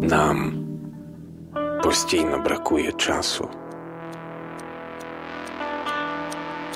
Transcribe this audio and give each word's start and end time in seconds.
Нам 0.00 0.52
постійно 1.82 2.38
бракує 2.38 2.92
часу. 2.92 3.48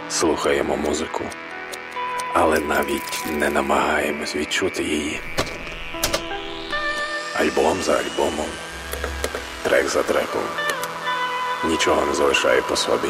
Слухаємо 0.08 0.76
музику, 0.76 1.24
але 2.34 2.58
навіть 2.60 3.24
не 3.38 3.50
намагаємось 3.50 4.36
відчути 4.36 4.82
її. 4.82 5.20
Альбом 7.40 7.78
за 7.82 7.92
альбомом, 7.92 8.50
трек 9.62 9.88
за 9.88 10.02
треком. 10.02 10.42
Нічого 11.64 12.06
не 12.06 12.14
залишає 12.14 12.62
по 12.62 12.76
собі. 12.76 13.08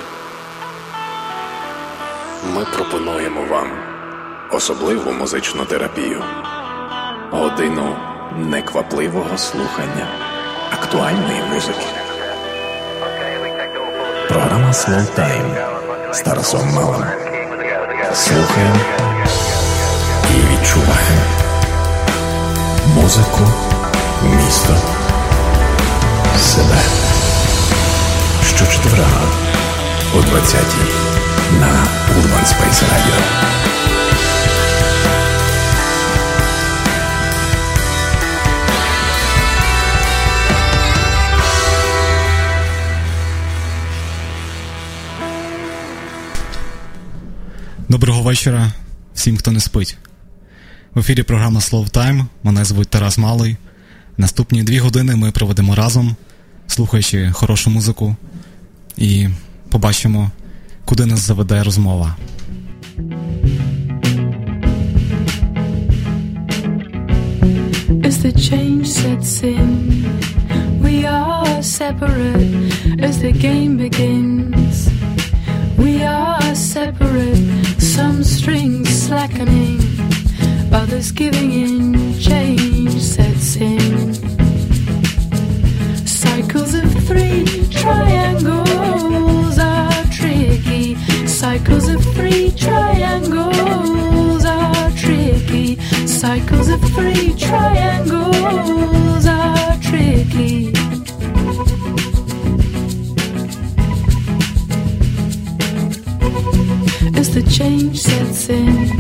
Ми 2.55 2.65
пропонуємо 2.65 3.45
вам 3.45 3.71
особливу 4.51 5.13
музичну 5.13 5.65
терапію, 5.65 6.23
годину 7.31 8.10
неквапливого 8.37 9.39
слухання 9.39 10.07
актуальної 10.73 11.43
музики. 11.53 11.87
Програма 14.29 14.71
Slow 14.71 15.07
Time 15.19 15.55
з 16.13 16.21
Тарасом. 16.21 16.69
Слухаємо 18.15 18.81
і 20.31 20.53
відчуваємо 20.53 21.41
музику, 22.97 23.41
місто, 24.23 24.77
себе. 26.39 26.81
Щочетверга 28.45 29.23
о 30.15 30.19
20-й 30.19 30.91
на 31.61 31.87
Urban 32.17 32.45
Space 32.45 32.83
Radio. 32.83 33.90
Доброго 47.91 48.23
вечора 48.23 48.73
всім, 49.15 49.37
хто 49.37 49.53
не 49.53 49.61
спить. 49.61 49.97
В 50.95 50.99
ефірі 50.99 51.23
програма 51.23 51.61
Slow 51.61 51.91
Time. 51.91 52.25
Мене 52.43 52.65
звуть 52.65 52.89
Тарас 52.89 53.19
Малий. 53.19 53.57
Наступні 54.17 54.63
дві 54.63 54.79
години 54.79 55.17
ми 55.17 55.31
проведемо 55.31 55.75
разом, 55.75 56.17
слухаючи 56.67 57.31
хорошу 57.33 57.71
музику, 57.71 58.17
і 58.97 59.29
побачимо, 59.69 60.31
куди 60.85 61.07
нас 61.07 61.21
заведе 61.21 61.63
розмова. 61.63 62.17
As 68.09 68.17
the 68.25 68.33
change 68.51 68.87
sets 69.01 69.33
in, 69.57 69.71
we 70.85 70.95
are 71.21 71.63
separate 71.63 72.55
as 73.07 73.15
the 73.25 73.33
game 73.47 73.73
begins. 73.85 75.00
We 75.81 76.03
are 76.05 76.55
separate, 76.55 77.81
some 77.81 78.23
strings 78.23 78.91
slackening, 78.91 79.81
others 80.71 81.11
giving 81.11 81.53
in, 81.53 82.19
change 82.19 83.01
sets 83.01 83.57
in. 83.57 84.13
Cycles 86.07 86.75
of 86.75 86.93
three 87.09 87.47
triangles 87.71 89.59
are 89.59 90.05
tricky. 90.13 90.97
Cycles 91.27 91.89
of 91.89 92.05
three 92.15 92.51
triangles 92.51 94.45
are 94.45 94.91
tricky. 94.91 95.77
Cycles 96.07 96.69
of 96.69 96.83
three 96.93 97.33
triangles 97.39 99.25
are 99.27 99.79
tricky. 99.81 100.80
As 107.31 107.45
the 107.45 107.49
change 107.49 108.01
sets 108.01 108.49
in, 108.49 108.91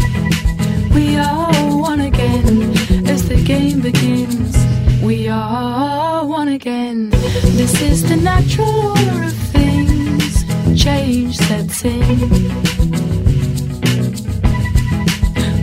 we 0.94 1.16
are 1.16 1.52
one 1.76 2.00
again. 2.00 2.70
As 3.08 3.28
the 3.28 3.42
game 3.44 3.80
begins, 3.80 4.56
we 5.02 5.26
are 5.28 6.24
one 6.24 6.46
again. 6.46 7.10
This 7.58 7.82
is 7.82 8.08
the 8.08 8.14
natural 8.14 8.90
order 8.90 9.24
of 9.24 9.32
things. 9.50 10.44
Change 10.80 11.38
sets 11.38 11.84
in. 11.84 12.18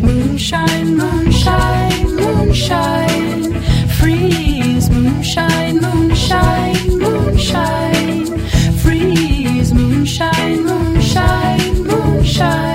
Moonshine, 0.01 0.97
moonshine, 0.97 2.15
moonshine. 2.17 3.61
Freeze, 3.97 4.89
moonshine, 4.89 5.79
moonshine, 5.79 6.99
moonshine. 6.99 8.37
Freeze, 8.83 9.73
moonshine, 9.73 10.65
moonshine, 10.65 11.83
moonshine. 11.83 12.66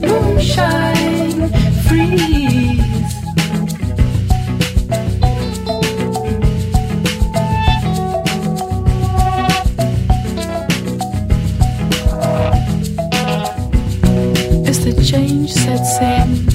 Moonshine. 0.00 1.48
Freeze. 1.86 2.80
As 14.66 14.84
the 14.84 14.92
change 15.04 15.52
sets 15.52 16.00
in, 16.00 16.46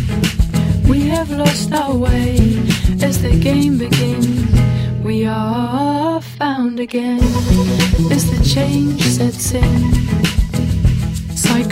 we 0.89 1.07
have 1.07 1.29
lost 1.31 1.71
our 1.71 1.95
way. 1.95 2.35
As 3.01 3.21
the 3.21 3.37
game 3.39 3.77
begins, 3.77 4.51
we 5.03 5.25
are 5.25 6.21
found 6.21 6.79
again. 6.79 7.21
As 8.11 8.29
the 8.29 8.43
change 8.43 9.01
sets 9.03 9.53
in, 9.53 10.34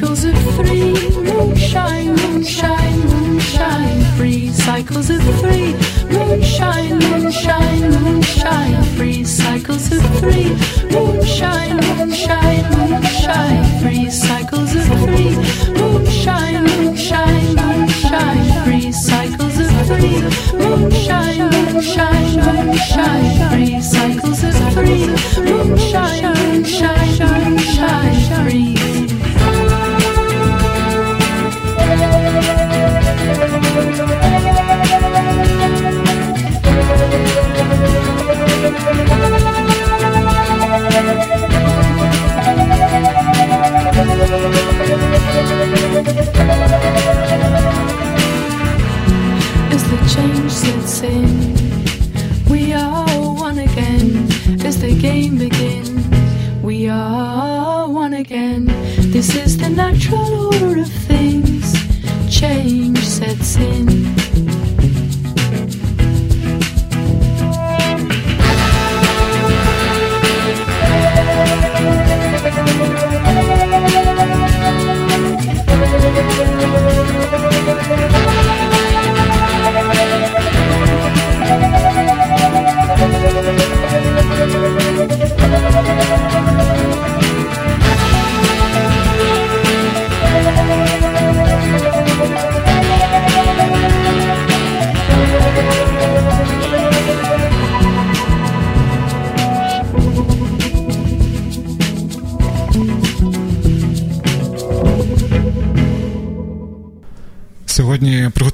cycles 0.03 0.25
of 0.25 0.55
three, 0.55 0.93
moonshine, 1.23 2.13
moonshine, 2.15 2.99
moonshine, 3.07 4.03
free. 4.17 4.49
Cycles 4.49 5.09
of 5.09 5.21
three, 5.39 5.73
moonshine, 6.11 6.99
moonshine, 6.99 7.91
moonshine, 8.03 8.83
free. 8.97 9.23
Cycles 9.23 9.91
of 9.93 10.03
three, 10.19 10.49
moonshine, 10.91 11.77
moonshine, 11.77 12.65
moonshine, 12.75 13.81
free. 13.81 14.09
Cycles 14.09 14.75
of 14.75 14.83
three, 15.03 15.35
moonshine, 15.79 16.63
moonshine, 16.65 17.55
moonshine, 17.55 18.63
free. 18.65 18.91
Cycles 18.91 19.57
of 19.57 19.71
three, 19.87 20.21
moonshine, 20.59 21.49
moonshine, 21.49 22.39
moonshine, 22.43 23.49
free. 23.51 23.81
Cycles 23.81 24.43
of 24.43 24.73
three, 24.73 25.07
moonshine, 25.47 26.33
moonshine, 26.33 27.19
moonshine, 27.19 28.43
free. 28.43 28.92
same 51.03 51.32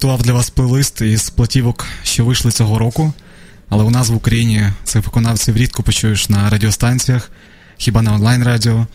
приготував 0.10 0.26
для 0.26 0.34
вас 0.34 0.50
плейлист 0.50 1.02
із 1.02 1.30
платівок, 1.30 1.86
що 2.04 2.26
вийшли 2.26 2.52
цього 2.52 2.80
року, 2.80 3.14
але 3.70 3.84
у 3.84 3.90
нас 3.90 4.10
в 4.10 4.16
Україні 4.16 4.68
цих 4.84 5.06
виконавців 5.06 5.58
рідко 5.58 5.84
почуєш 5.84 6.30
на 6.30 6.50
радіостанціях, 6.50 7.32
хіба 7.78 8.02
на 8.02 8.14
онлайн-радіо. 8.14 8.88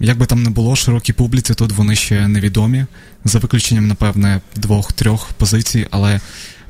Як 0.00 0.18
би 0.18 0.26
там 0.26 0.42
не 0.42 0.50
було, 0.50 0.76
широкій 0.76 1.12
публіці 1.12 1.54
тут 1.54 1.72
вони 1.72 1.96
ще 1.96 2.28
невідомі, 2.28 2.86
за 3.24 3.38
виключенням, 3.38 3.86
напевне, 3.86 4.40
двох-трьох 4.56 5.32
позицій, 5.32 5.86
але 5.90 6.20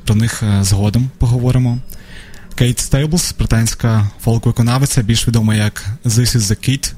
про 0.03 0.15
них 0.15 0.43
е, 0.43 0.63
згодом 0.63 1.09
поговоримо. 1.17 1.77
Кейт 2.55 2.79
Стейблс, 2.79 3.33
британська 3.39 4.09
фолк-виконавиця, 4.25 5.03
більш 5.03 5.27
відома 5.27 5.55
як 5.55 5.85
This 6.05 6.37
is 6.37 6.39
the 6.39 6.69
Kid, 6.69 6.93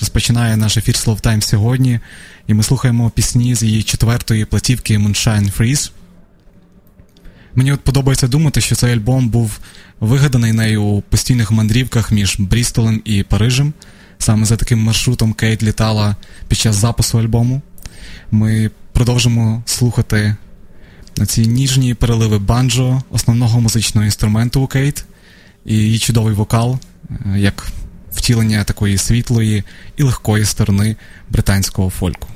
розпочинає 0.00 0.56
наш 0.56 0.76
ефір 0.76 0.94
Slow 0.94 1.20
Time 1.20 1.40
сьогодні, 1.40 2.00
і 2.46 2.54
ми 2.54 2.62
слухаємо 2.62 3.10
пісні 3.10 3.54
з 3.54 3.62
її 3.62 3.82
четвертої 3.82 4.44
платівки 4.44 4.98
Moonshine 4.98 5.58
Freeze. 5.58 5.90
Мені 7.56 7.72
от 7.72 7.80
подобається 7.80 8.28
думати, 8.28 8.60
що 8.60 8.74
цей 8.74 8.92
альбом 8.92 9.28
був 9.28 9.58
вигаданий 10.00 10.52
нею 10.52 10.82
у 10.82 11.00
постійних 11.00 11.50
мандрівках 11.50 12.12
між 12.12 12.36
Брістолем 12.40 13.02
і 13.04 13.22
Парижем. 13.22 13.72
Саме 14.18 14.44
за 14.44 14.56
таким 14.56 14.78
маршрутом 14.78 15.32
Кейт 15.32 15.62
літала 15.62 16.16
під 16.48 16.58
час 16.58 16.76
запису 16.76 17.18
альбому. 17.18 17.62
Ми 18.30 18.70
продовжимо 18.92 19.62
слухати 19.66 20.36
ці 21.26 21.46
ніжні 21.46 21.94
переливи 21.94 22.38
банджо, 22.38 23.02
основного 23.10 23.60
музичного 23.60 24.04
інструменту 24.04 24.60
у 24.60 24.66
Кейт, 24.66 25.04
і 25.64 25.74
її 25.74 25.98
чудовий 25.98 26.34
вокал, 26.34 26.78
е, 27.10 27.38
як 27.38 27.66
втілення 28.12 28.64
такої 28.64 28.98
світлої 28.98 29.64
і 29.96 30.02
легкої 30.02 30.44
сторони 30.44 30.96
британського 31.30 31.90
фольку. 31.90 32.28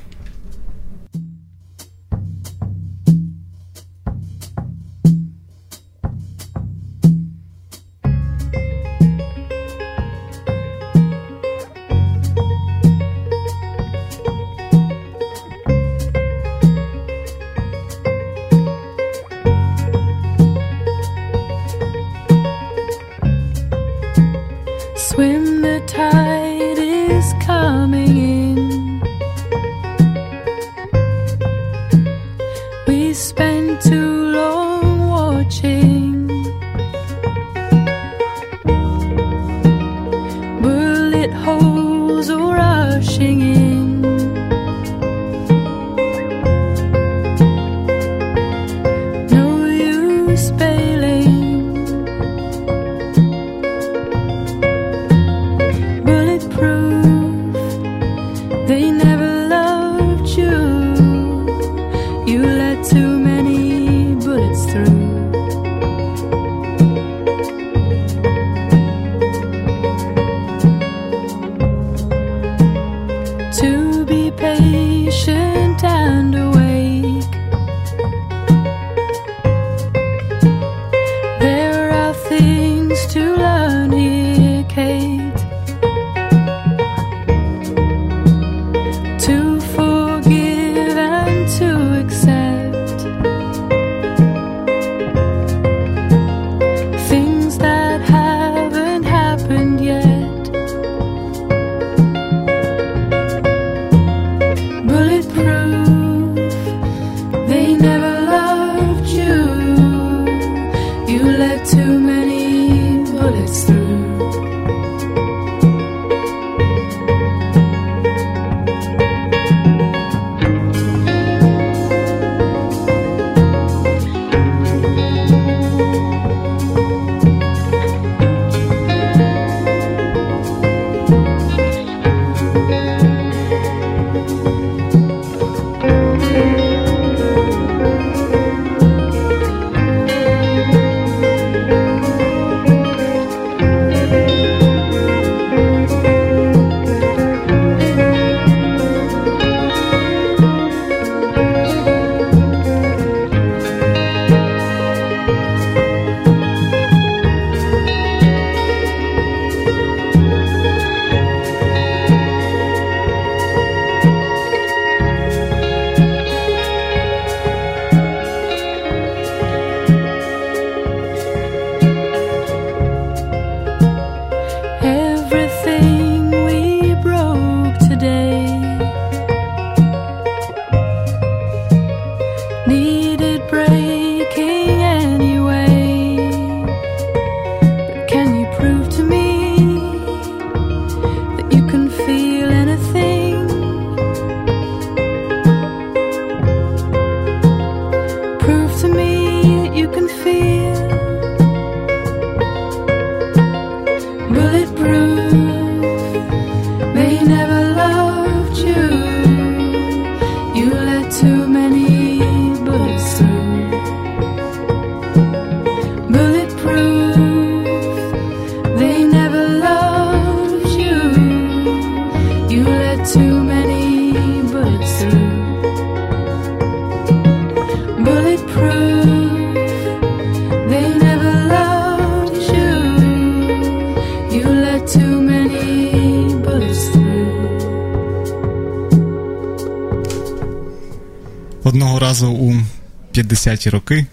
50-ті 243.51 243.69
роки 243.69 244.05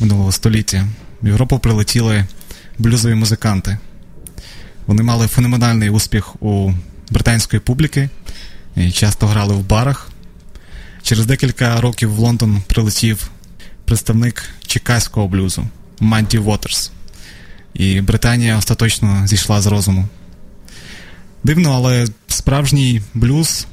минулого 0.00 0.32
століття 0.32 0.86
в 1.22 1.26
Європу 1.26 1.58
прилетіли 1.58 2.24
блюзові 2.78 3.14
музиканти. 3.14 3.78
Вони 4.86 5.02
мали 5.02 5.26
феноменальний 5.26 5.90
успіх 5.90 6.42
у 6.42 6.72
британської 7.10 7.60
публіки 7.60 8.08
і 8.76 8.90
часто 8.90 9.26
грали 9.26 9.54
в 9.54 9.66
барах. 9.66 10.10
Через 11.02 11.26
декілька 11.26 11.80
років 11.80 12.14
в 12.14 12.18
Лондон 12.18 12.62
прилетів 12.66 13.30
представник 13.84 14.50
чекаського 14.66 15.28
блюзу 15.28 15.66
Манті 16.00 16.38
Уотерс. 16.38 16.90
І 17.74 18.00
Британія 18.00 18.58
остаточно 18.58 19.26
зійшла 19.26 19.60
з 19.60 19.66
розуму. 19.66 20.08
Дивно, 21.44 21.72
але 21.72 22.06
справжній 22.28 23.02
блюз 23.14 23.66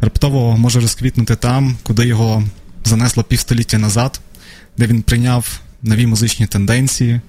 раптово 0.00 0.56
може 0.56 0.80
розквітнути 0.80 1.36
там, 1.36 1.76
куди 1.82 2.06
його 2.06 2.44
занесло 2.84 3.24
півстоліття 3.24 3.78
назад, 3.78 4.20
де 4.78 4.86
він 4.86 5.02
прийняв 5.02 5.60
нові 5.82 6.06
музичні 6.06 6.46
тенденції, 6.46 7.20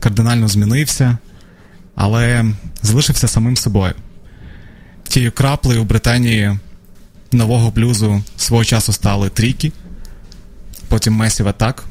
кардинально 0.00 0.48
змінився, 0.48 1.18
але 1.94 2.44
залишився 2.82 3.28
самим 3.28 3.56
собою. 3.56 3.94
Тією 5.08 5.32
краплею 5.32 5.82
в 5.82 5.86
Британії 5.86 6.58
нового 7.32 7.70
блюзу 7.70 8.22
свого 8.36 8.64
часу 8.64 8.92
стали 8.92 9.28
тріки, 9.28 9.72
потім 10.88 11.22
Massive 11.22 11.52
Attack, 11.52 11.82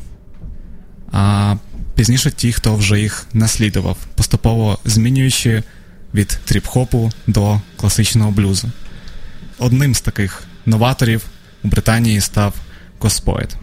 а 1.12 1.56
пізніше 1.96 2.32
ті, 2.32 2.54
хто 2.54 2.76
вже 2.76 3.00
їх 3.00 3.28
наслідував, 3.34 3.98
поступово 4.16 4.80
змінюючи 4.86 5.64
від 6.14 6.40
тріп-хопу 6.46 7.12
до 7.28 7.62
класичного 7.76 8.32
блюзу. 8.32 8.72
Одним 9.58 9.96
з 9.96 10.02
таких 10.02 10.44
новаторів 10.66 11.26
у 11.64 11.68
Британії 11.68 12.22
став 12.22 12.54
Коспоїд. 13.04 13.58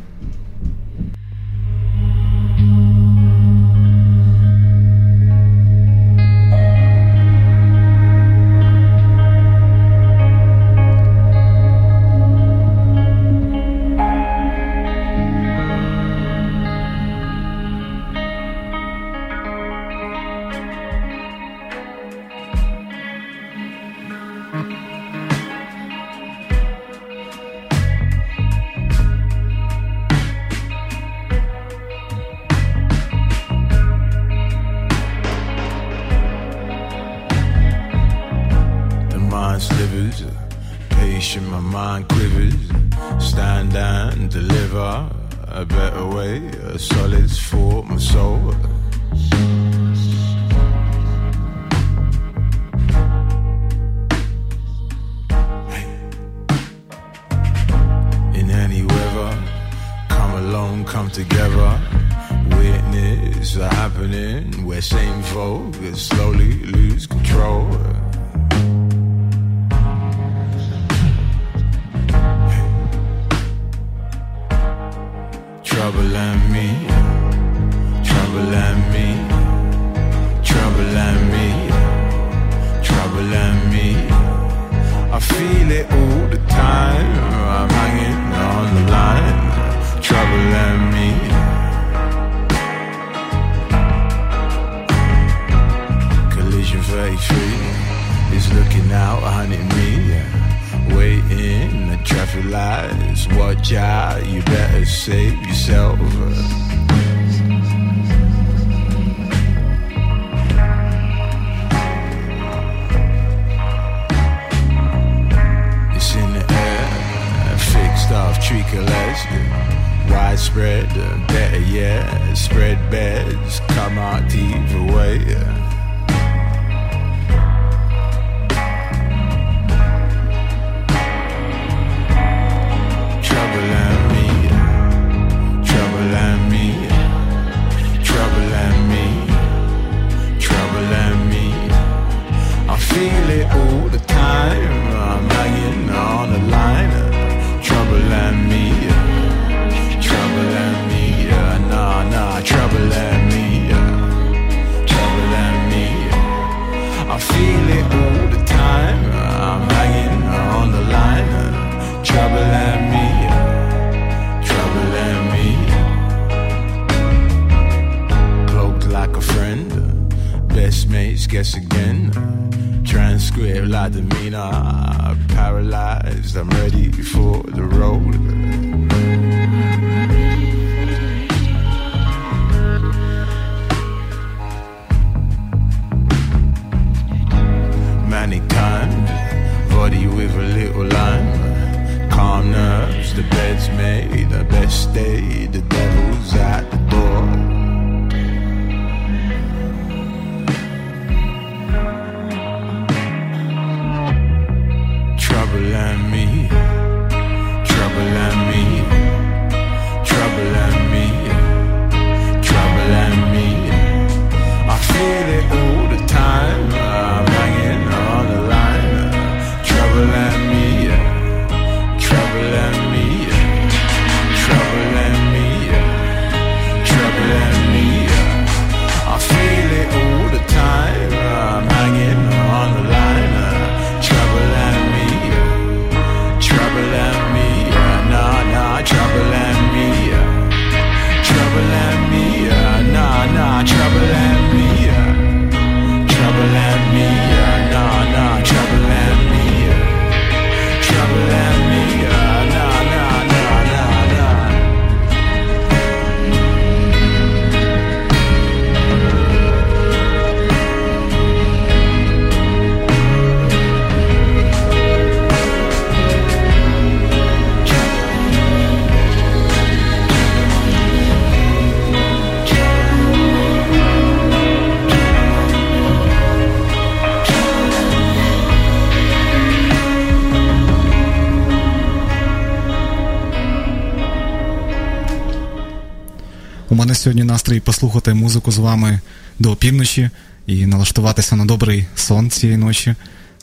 Сьогодні 287.00 287.24
настрій 287.24 287.60
послухати 287.60 288.14
музику 288.14 288.52
з 288.52 288.58
вами 288.58 289.00
до 289.38 289.50
опівночі 289.50 290.10
і 290.46 290.66
налаштуватися 290.66 291.36
на 291.36 291.44
добрий 291.44 291.86
сон 291.94 292.30
цієї 292.30 292.58
ночі, 292.58 292.94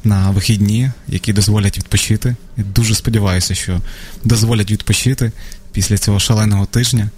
на 0.04 0.32
вихідні, 0.32 0.92
які 1.08 1.34
дозволять 1.34 1.78
відпочити. 1.78 2.36
І 2.58 2.62
дуже 2.62 2.96
сподіваюся, 2.96 3.56
що 3.56 3.82
дозволять 4.24 4.72
відпочити 4.72 5.32
після 5.72 5.98
цього 5.98 6.20
шаленого 6.20 6.66
тижня. 6.66 7.10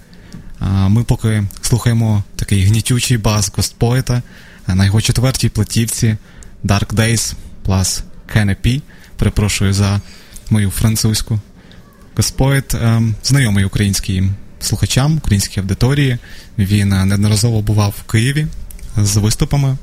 Ми 0.87 1.03
поки 1.03 1.43
слухаємо 1.61 2.23
такий 2.35 2.63
гнітючий 2.63 3.17
бас 3.17 3.51
Гостпоета 3.55 4.21
на 4.67 4.85
його 4.85 5.01
четвертій 5.01 5.49
платівці 5.49 6.17
Dark 6.63 6.93
Days 6.93 7.33
plus 7.65 8.01
Canopy. 8.35 8.81
Перепрошую 9.17 9.73
за 9.73 10.01
мою 10.49 10.71
французьку. 10.71 11.39
Госпоет 12.15 12.73
ем, 12.73 13.15
знайомий 13.23 13.65
українським 13.65 14.35
слухачам, 14.59 15.17
українській 15.17 15.59
аудиторії. 15.59 16.17
Він 16.57 16.93
е, 16.93 17.05
неодноразово 17.05 17.61
бував 17.61 17.93
в 17.99 18.11
Києві 18.11 18.47
з 18.97 19.17
виступами. 19.17 19.77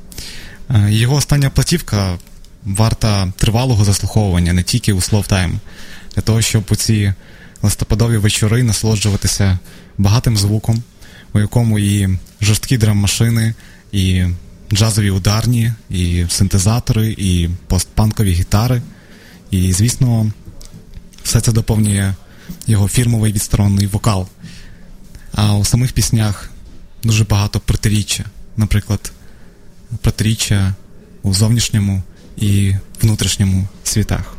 Е, 0.69 0.91
його 0.91 1.15
остання 1.15 1.49
платівка 1.49 2.17
варта 2.65 3.33
тривалого 3.37 3.85
заслуховування 3.85 4.53
не 4.53 4.63
тільки 4.63 4.93
у 4.93 4.97
Slow 4.97 5.29
Time, 5.29 5.53
для 6.15 6.21
того, 6.21 6.41
щоб 6.41 6.63
у 6.69 6.75
ці 6.75 7.13
листопадові 7.61 8.17
вечори 8.17 8.63
насолоджуватися 8.63 9.59
багатим 9.97 10.37
звуком, 10.37 10.83
у 11.33 11.39
якому 11.39 11.79
і 11.79 12.17
жорсткі 12.41 12.77
драм-машини, 12.77 13.53
і 13.91 14.25
джазові 14.73 15.09
ударні, 15.11 15.73
і 15.89 16.25
синтезатори, 16.29 17.15
і 17.17 17.49
постпанкові 17.67 18.31
гітари. 18.31 18.81
І, 19.51 19.73
звісно, 19.73 20.31
все 21.23 21.41
це 21.41 21.51
доповнює 21.51 22.13
його 22.67 22.87
фірмовий 22.87 23.31
відсторонний 23.31 23.87
вокал. 23.87 24.27
А 25.37 25.53
у 25.53 25.65
самих 25.65 25.93
піснях 25.93 26.49
дуже 27.03 27.23
багато 27.23 27.59
протиріччя. 27.59 28.25
Наприклад, 28.57 29.11
протиріччя 30.01 30.73
у 31.21 31.33
зовнішньому 31.33 32.03
і 32.37 32.75
внутрішньому 33.01 33.67
світах. 33.83 34.36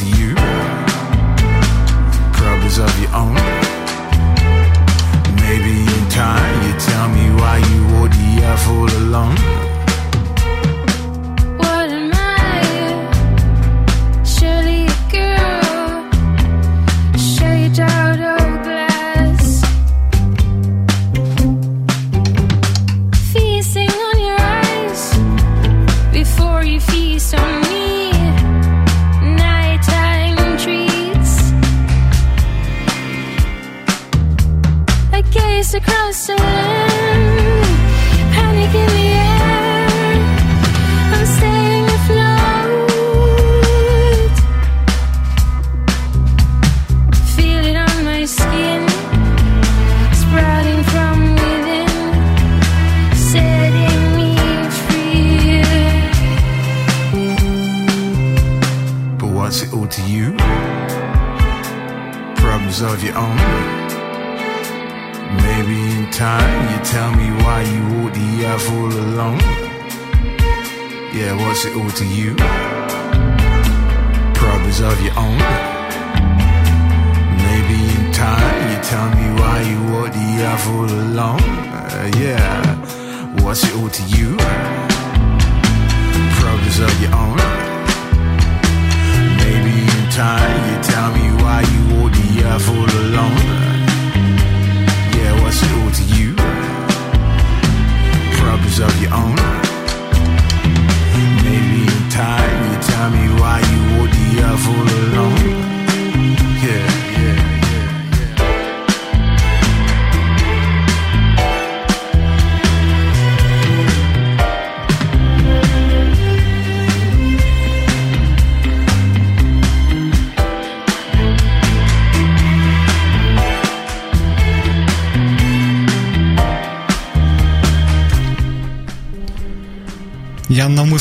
Я 0.00 0.87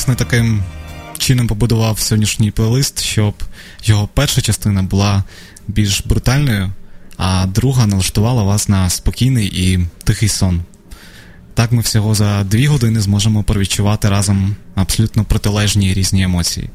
навмисне 0.08 0.26
таким 0.26 0.64
чином 1.18 1.48
побудував 1.48 2.00
сьогоднішній 2.00 2.52
плейлист, 2.52 3.00
щоб 3.02 3.34
його 3.84 4.10
перша 4.14 4.42
частина 4.42 4.84
була 4.84 5.24
більш 5.68 6.02
брутальною, 6.06 6.72
а 7.18 7.46
друга 7.46 7.88
налаштувала 7.88 8.44
вас 8.44 8.70
на 8.70 8.90
спокійний 8.90 9.48
і 9.48 9.80
тихий 10.04 10.30
сон. 10.30 10.62
Так 11.54 11.72
ми 11.72 11.82
всього 11.82 12.16
за 12.16 12.44
дві 12.44 12.68
години 12.68 13.02
зможемо 13.02 13.44
провідчувати 13.44 14.10
разом 14.10 14.56
абсолютно 14.76 15.24
протилежні 15.24 15.94
різні 15.94 16.24
емоції. 16.24 16.70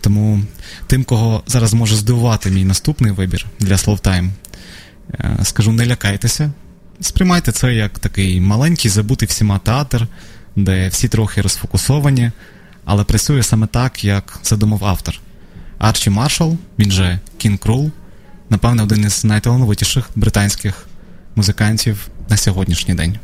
Тому 0.00 0.40
тим, 0.86 1.04
кого 1.04 1.42
зараз 1.46 1.74
може 1.74 1.96
здивувати 1.96 2.50
мій 2.50 2.64
наступний 2.64 3.12
вибір 3.12 3.46
для 3.60 3.78
Словтайм, 3.78 4.32
е, 5.14 5.38
скажу, 5.42 5.72
не 5.72 5.86
лякайтеся. 5.86 6.52
Сприймайте 7.00 7.52
це 7.52 7.74
як 7.74 7.98
такий 7.98 8.40
маленький, 8.40 8.90
забутий 8.90 9.28
всіма 9.28 9.58
театр, 9.58 10.06
де 10.64 10.88
всі 10.88 11.08
трохи 11.08 11.40
розфокусовані, 11.40 12.30
але 12.84 13.04
працює 13.04 13.42
саме 13.42 13.66
так, 13.66 14.04
як 14.04 14.40
задумав 14.42 14.84
автор. 14.84 15.20
Арчі 15.78 16.10
Маршал, 16.10 16.56
він 16.78 16.90
же 16.90 17.18
Кін 17.38 17.58
Крул, 17.58 17.90
напевне, 18.50 18.82
один 18.82 19.00
із 19.00 19.24
найталановитіших 19.24 20.10
британських 20.14 20.86
музикантів 21.36 22.08
на 22.28 22.36
сьогоднішній 22.36 22.94
день. 22.94 23.18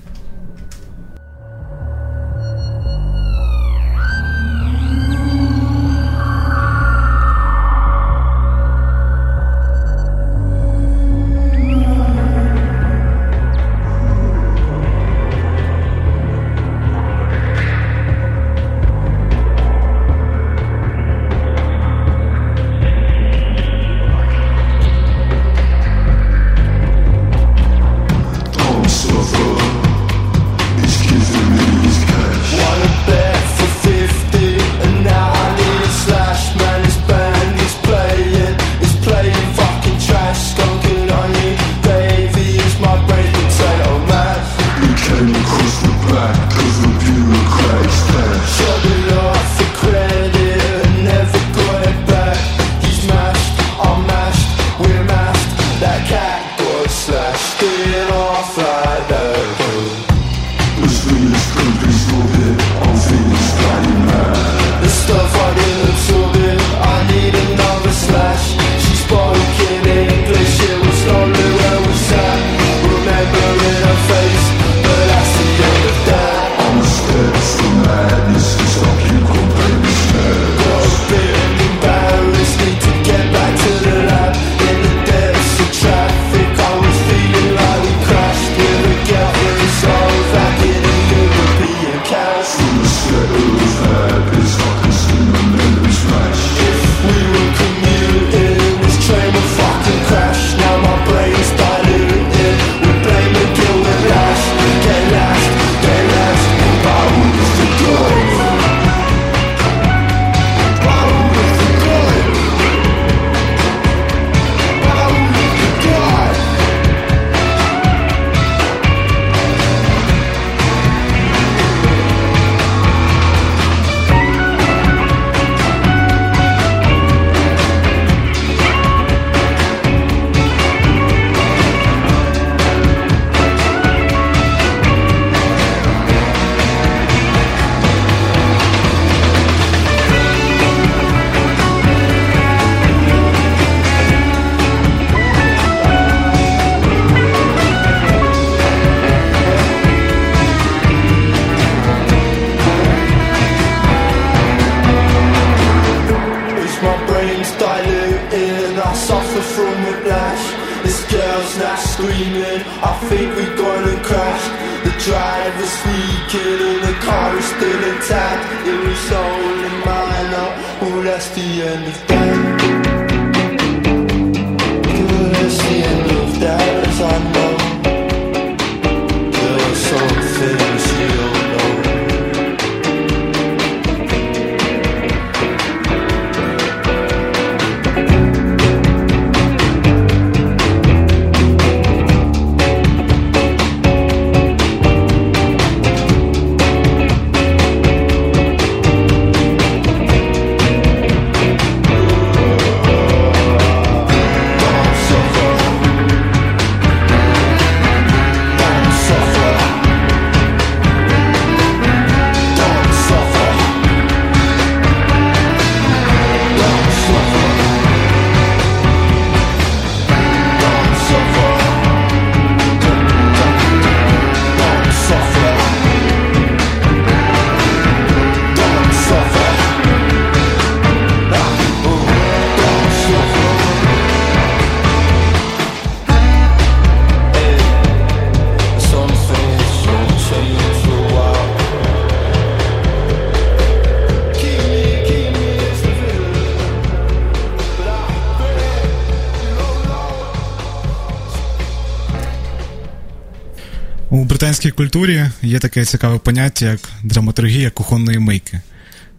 Британській 254.57 254.77
культурі 254.77 255.31
є 255.43 255.59
таке 255.59 255.85
цікаве 255.85 256.19
поняття, 256.19 256.67
як 256.67 256.81
драматургія 257.03 257.71
кухонної 257.71 258.19
мийки, 258.19 258.61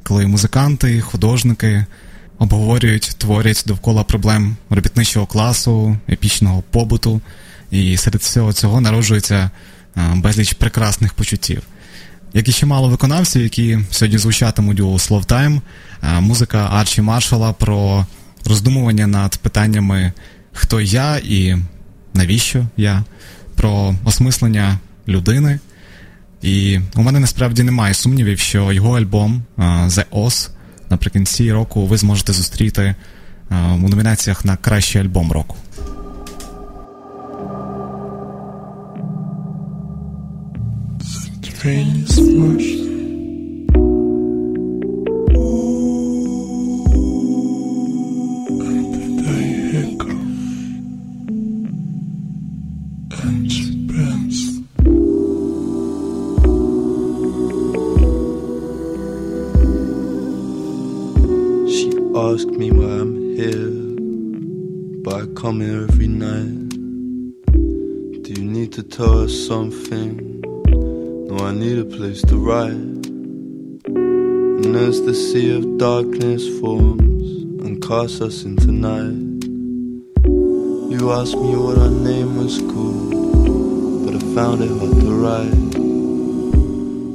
коли 0.03 0.27
музиканти, 0.27 1.01
художники 1.01 1.85
обговорюють, 2.37 3.15
творять 3.17 3.63
довкола 3.67 4.03
проблем 4.03 4.55
робітничого 4.69 5.25
класу, 5.25 5.97
епічного 6.09 6.63
побуту, 6.71 7.21
і 7.71 7.97
серед 7.97 8.21
всього 8.21 8.53
цього 8.53 8.81
народжується 8.81 9.49
безліч 10.15 10.53
прекрасних 10.53 11.13
почуттів. 11.13 11.61
Як 12.33 12.47
і 12.47 12.51
ще 12.51 12.65
мало 12.65 12.89
виконавців, 12.89 13.41
які 13.41 13.79
сьогодні 13.91 14.17
звучатимуть 14.17 14.79
у 14.79 14.93
Slow 14.93 15.25
Time, 15.25 15.61
музика 16.21 16.69
Арчі 16.71 17.01
Маршала 17.01 17.53
про 17.53 18.05
роздумування 18.45 19.07
над 19.07 19.37
питаннями 19.37 20.11
хто 20.53 20.81
я 20.81 21.17
і 21.17 21.55
навіщо 22.13 22.65
я, 22.77 23.03
про 23.55 23.95
осмислення 24.05 24.79
людини. 25.07 25.59
І 26.41 26.79
у 26.95 27.01
мене 27.01 27.19
насправді 27.19 27.63
немає 27.63 27.93
сумнівів, 27.93 28.39
що 28.39 28.71
його 28.71 28.97
альбом 28.97 29.43
The 29.57 30.05
Oz 30.11 30.49
наприкінці 30.89 31.51
року 31.51 31.85
ви 31.85 31.97
зможете 31.97 32.33
зустріти 32.33 32.95
у 33.51 33.87
номінаціях 33.89 34.45
на 34.45 34.57
кращий 34.57 35.01
альбом 35.01 35.31
року. 35.31 35.55
Strange 41.41 42.96
ask 62.17 62.47
me 62.47 62.71
why 62.71 62.85
I'm 63.01 63.35
here, 63.35 63.69
but 65.03 65.13
I 65.21 65.25
come 65.39 65.61
here 65.61 65.83
every 65.83 66.07
night. 66.07 66.69
Do 68.23 68.33
you 68.33 68.43
need 68.43 68.73
to 68.73 68.81
tell 68.81 69.19
us 69.19 69.33
something? 69.47 70.41
No, 71.27 71.37
I 71.45 71.51
need 71.53 71.77
a 71.77 71.85
place 71.85 72.23
to 72.23 72.37
write. 72.37 73.05
And 73.85 74.75
as 74.75 74.99
the 75.03 75.13
sea 75.13 75.55
of 75.55 75.77
darkness 75.77 76.43
forms 76.59 77.27
and 77.63 77.79
casts 77.83 78.19
us 78.19 78.43
into 78.43 78.71
night, 78.71 79.43
you 80.91 81.11
asked 81.11 81.37
me 81.37 81.55
what 81.55 81.77
our 81.77 81.91
name 81.91 82.37
was 82.37 82.57
called, 82.71 83.11
but 84.05 84.15
I 84.15 84.19
found 84.33 84.63
it 84.63 84.71
hard 84.79 84.99
to 85.01 85.13
write. 85.23 85.77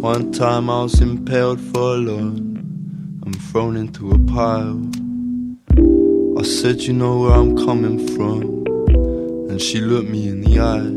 One 0.01 0.31
time 0.31 0.71
I 0.71 0.85
was 0.85 1.01
impaled 1.01 1.61
for 1.61 1.97
a 1.97 1.99
lawn 1.99 2.53
and 3.25 3.43
thrown 3.51 3.77
into 3.77 4.13
a 4.13 4.19
pile. 4.19 4.92
I 6.43 6.45
said, 6.45 6.81
You 6.81 6.93
know 6.93 7.21
where 7.21 7.35
I'm 7.35 7.57
coming 7.57 8.05
from. 8.17 8.43
And 9.49 9.63
she 9.63 9.81
looked 9.81 10.09
me 10.09 10.27
in 10.27 10.41
the 10.41 10.59
eye. 10.59 10.91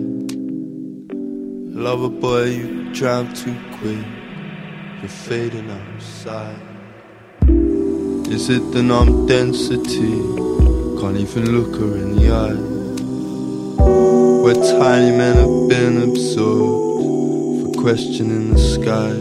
Lover 1.79 2.09
boy, 2.09 2.45
you 2.45 2.91
drive 2.95 3.31
too 3.35 3.55
quick. 3.77 4.03
You're 5.01 5.07
fading 5.07 5.69
outside. 5.69 6.59
Is 8.27 8.49
it 8.49 8.71
the 8.71 8.81
numb 8.81 9.27
density? 9.27 10.17
Can't 10.99 11.17
even 11.17 11.51
look 11.55 11.79
her 11.79 11.95
in 11.95 12.15
the 12.15 12.31
eye. 12.31 12.61
Where 14.41 14.55
tiny 14.55 15.15
men 15.15 15.35
have 15.35 15.69
been 15.69 16.09
absorbed 16.09 17.75
for 17.75 17.81
questioning 17.83 18.51
the 18.51 18.57
sky. 18.57 19.13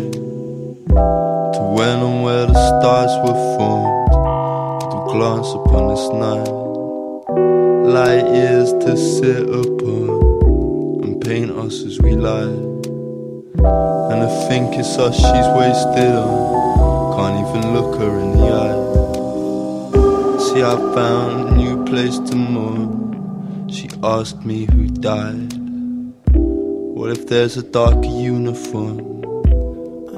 To 0.88 1.60
when 1.76 1.98
and 1.98 2.24
where 2.24 2.46
the 2.46 2.54
stars 2.80 3.12
were 3.28 3.58
formed 3.58 4.03
glance 5.14 5.52
upon 5.52 5.86
this 5.94 6.08
night. 6.08 6.48
Light 7.86 8.26
years 8.34 8.72
to 8.84 8.96
sit 8.96 9.44
upon 9.44 11.04
and 11.04 11.20
paint 11.24 11.52
us 11.52 11.84
as 11.84 12.00
we 12.00 12.16
lie. 12.16 12.58
And 14.10 14.18
I 14.28 14.48
think 14.48 14.74
it's 14.74 14.98
us 14.98 15.14
she's 15.14 15.48
wasted 15.60 16.16
on. 16.16 17.14
Can't 17.14 17.46
even 17.46 17.74
look 17.74 17.96
her 18.00 18.18
in 18.18 18.30
the 18.38 18.46
eye. 18.64 18.80
See, 20.46 20.64
I 20.64 20.74
found 20.96 21.48
a 21.48 21.56
new 21.62 21.84
place 21.84 22.18
to 22.18 22.34
mourn. 22.34 23.70
She 23.70 23.88
asked 24.02 24.44
me 24.44 24.66
who 24.66 24.88
died. 24.88 25.52
What 26.34 27.12
if 27.12 27.28
there's 27.28 27.56
a 27.56 27.62
darker 27.62 28.14
uniform? 28.32 28.98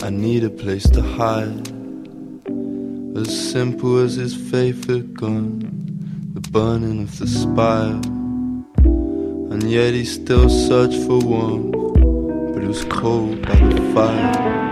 I 0.03 0.09
need 0.09 0.43
a 0.43 0.49
place 0.49 0.89
to 0.89 1.03
hide. 1.03 1.76
As 3.17 3.51
simple 3.51 3.97
as 4.01 4.17
his 4.17 4.37
favorite 4.37 5.15
gun, 5.15 5.61
the 6.35 6.41
burning 6.51 7.05
of 7.05 7.19
the 7.19 7.27
spire. 7.27 7.99
And 9.51 9.63
yet 9.63 9.95
he 9.95 10.05
still 10.05 10.51
searched 10.51 11.03
for 11.07 11.19
warmth, 11.21 11.73
but 12.53 12.63
it 12.63 12.69
was 12.69 12.85
cold 12.85 13.41
by 13.41 13.57
the 13.57 13.81
fire. 13.95 14.66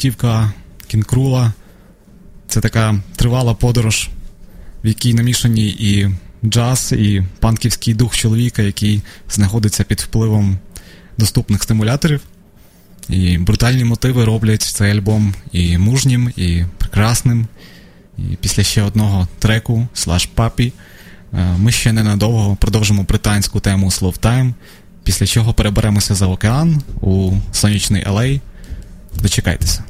Платівка 0.00 0.52
Кінкрула. 0.86 1.52
Це 2.48 2.60
така 2.60 3.00
тривала 3.16 3.54
подорож, 3.54 4.08
в 4.84 4.86
якій 4.86 5.14
намішані 5.14 5.68
і 5.68 6.08
джаз, 6.44 6.92
і 6.92 7.22
панківський 7.38 7.94
дух 7.94 8.16
чоловіка, 8.16 8.62
який 8.62 9.02
знаходиться 9.30 9.84
під 9.84 10.00
впливом 10.00 10.58
доступних 11.18 11.62
стимуляторів. 11.62 12.20
І 13.08 13.38
брутальні 13.38 13.84
мотиви 13.84 14.24
роблять 14.24 14.62
цей 14.62 14.92
альбом 14.92 15.34
і 15.52 15.78
мужнім, 15.78 16.32
і 16.36 16.64
прекрасним. 16.78 17.46
І 18.18 18.36
після 18.40 18.62
ще 18.62 18.82
одного 18.82 19.28
треку 19.38 19.88
Slash 19.94 20.28
Puppy 20.36 20.72
ми 21.58 21.72
ще 21.72 21.92
ненадовго 21.92 22.56
продовжимо 22.56 23.02
британську 23.02 23.60
тему 23.60 23.86
Slow 23.86 24.20
Time, 24.20 24.52
після 25.04 25.26
чого 25.26 25.54
переберемося 25.54 26.14
за 26.14 26.26
океан 26.26 26.82
у 27.00 27.32
сонячний 27.52 28.04
LA 28.04 28.40
Дочекайтеся. 29.22 29.84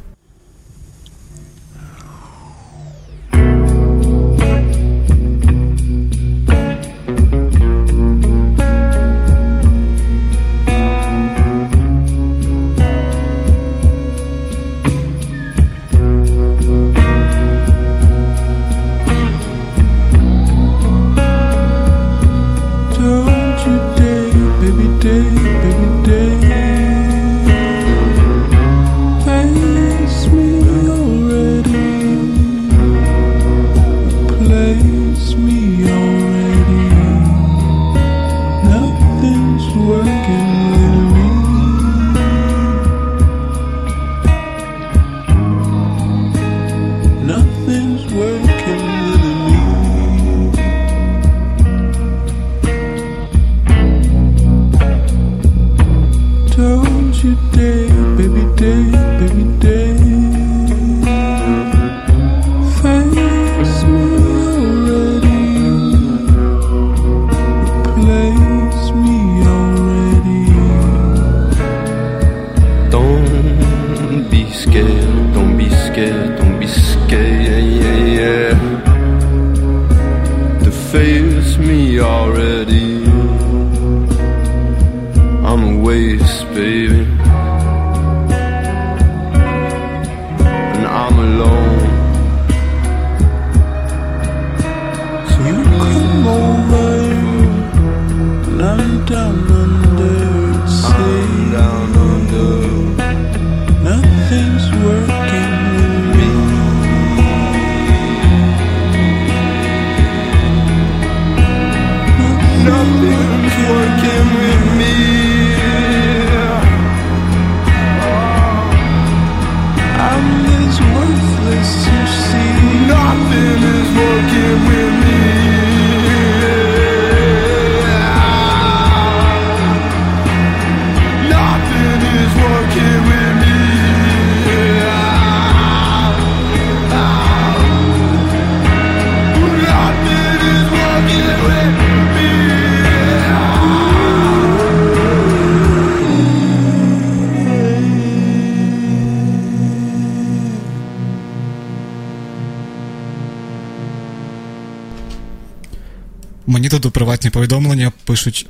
Тут 156.70 156.92
приватні 156.92 157.30
повідомлення 157.30 157.92
пишуть, 158.04 158.46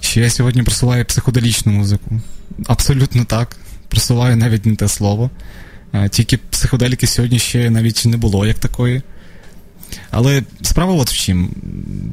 що 0.00 0.20
я 0.20 0.30
сьогодні 0.30 0.62
просуваю 0.62 1.04
психоделічну 1.04 1.72
музику. 1.72 2.20
Абсолютно 2.66 3.24
так. 3.24 3.56
Просуваю 3.88 4.36
навіть 4.36 4.66
не 4.66 4.76
те 4.76 4.88
слово. 4.88 5.30
Е, 5.92 6.08
Тільки 6.08 6.36
психоделіки 6.36 7.06
сьогодні 7.06 7.38
ще 7.38 7.70
навіть 7.70 8.02
не 8.06 8.16
було 8.16 8.46
як 8.46 8.58
такої. 8.58 9.02
Але 10.10 10.42
справа 10.62 10.92
от 10.92 11.10
в 11.10 11.16
чим. 11.16 11.50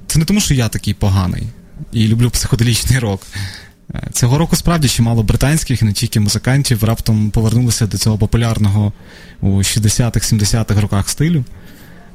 Це 0.07 0.19
не 0.19 0.25
тому, 0.25 0.39
що 0.39 0.53
я 0.53 0.69
такий 0.69 0.93
поганий 0.93 1.43
і 1.91 2.07
люблю 2.07 2.29
психоделічний 2.29 2.99
рок. 2.99 3.21
Е, 3.95 4.09
Цього 4.13 4.37
року 4.37 4.55
справді 4.55 4.87
чимало 4.87 5.23
британських 5.23 5.81
не 5.81 5.93
тільки 5.93 6.19
музикантів 6.19 6.83
раптом 6.83 7.31
повернулися 7.31 7.87
до 7.87 7.97
цього 7.97 8.17
популярного 8.17 8.93
у 9.41 9.47
60-х-70-х 9.47 10.81
роках 10.81 11.09
стилю. 11.09 11.45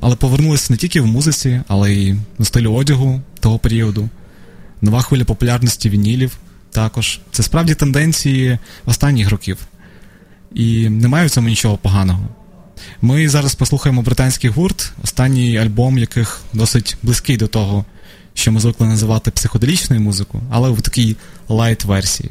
Але 0.01 0.17
повернулися 0.17 0.67
не 0.73 0.77
тільки 0.77 1.01
в 1.01 1.07
музиці, 1.07 1.61
але 1.69 1.93
й 1.93 2.17
на 2.39 2.45
стилю 2.45 2.73
одягу 2.73 3.21
того 3.41 3.59
періоду. 3.59 4.09
Нова 4.83 5.03
хвиля 5.03 5.25
популярності 5.25 5.91
вінілів 5.91 6.37
також. 6.71 7.21
Це 7.33 7.43
справді 7.43 7.75
тенденції 7.75 8.59
останніх 8.87 9.31
років. 9.31 9.59
І 10.55 10.89
немає 10.89 11.27
в 11.27 11.31
цьому 11.31 11.49
нічого 11.49 11.77
поганого. 11.77 12.29
Ми 13.03 13.29
зараз 13.29 13.55
послухаємо 13.55 14.03
британський 14.03 14.51
гурт, 14.51 14.93
останній 15.05 15.59
альбом 15.59 15.99
яких 15.99 16.41
досить 16.53 16.97
близький 17.03 17.37
до 17.37 17.47
того, 17.47 17.85
що 18.35 18.53
ми 18.53 18.61
звикли 18.61 18.87
називати 18.87 19.31
психоделічною 19.31 20.03
музикою, 20.03 20.43
але 20.51 20.71
в 20.71 20.81
такій 20.81 21.17
лайт-версії. 21.49 22.31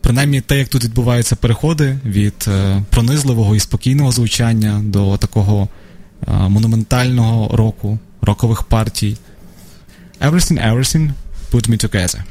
Принаймні, 0.00 0.40
те, 0.40 0.58
як 0.58 0.68
тут 0.68 0.84
відбуваються 0.84 1.36
переходи 1.36 1.98
від 2.04 2.34
е, 2.48 2.82
пронизливого 2.90 3.56
і 3.56 3.60
спокійного 3.60 4.12
звучання 4.12 4.80
до 4.84 5.16
такого 5.16 5.68
монументального 6.26 7.56
року, 7.56 7.98
рокових 8.22 8.62
партій. 8.62 9.16
Everything, 10.20 10.72
everything, 10.72 11.10
put 11.52 11.68
me 11.68 11.76
together. 11.88 12.22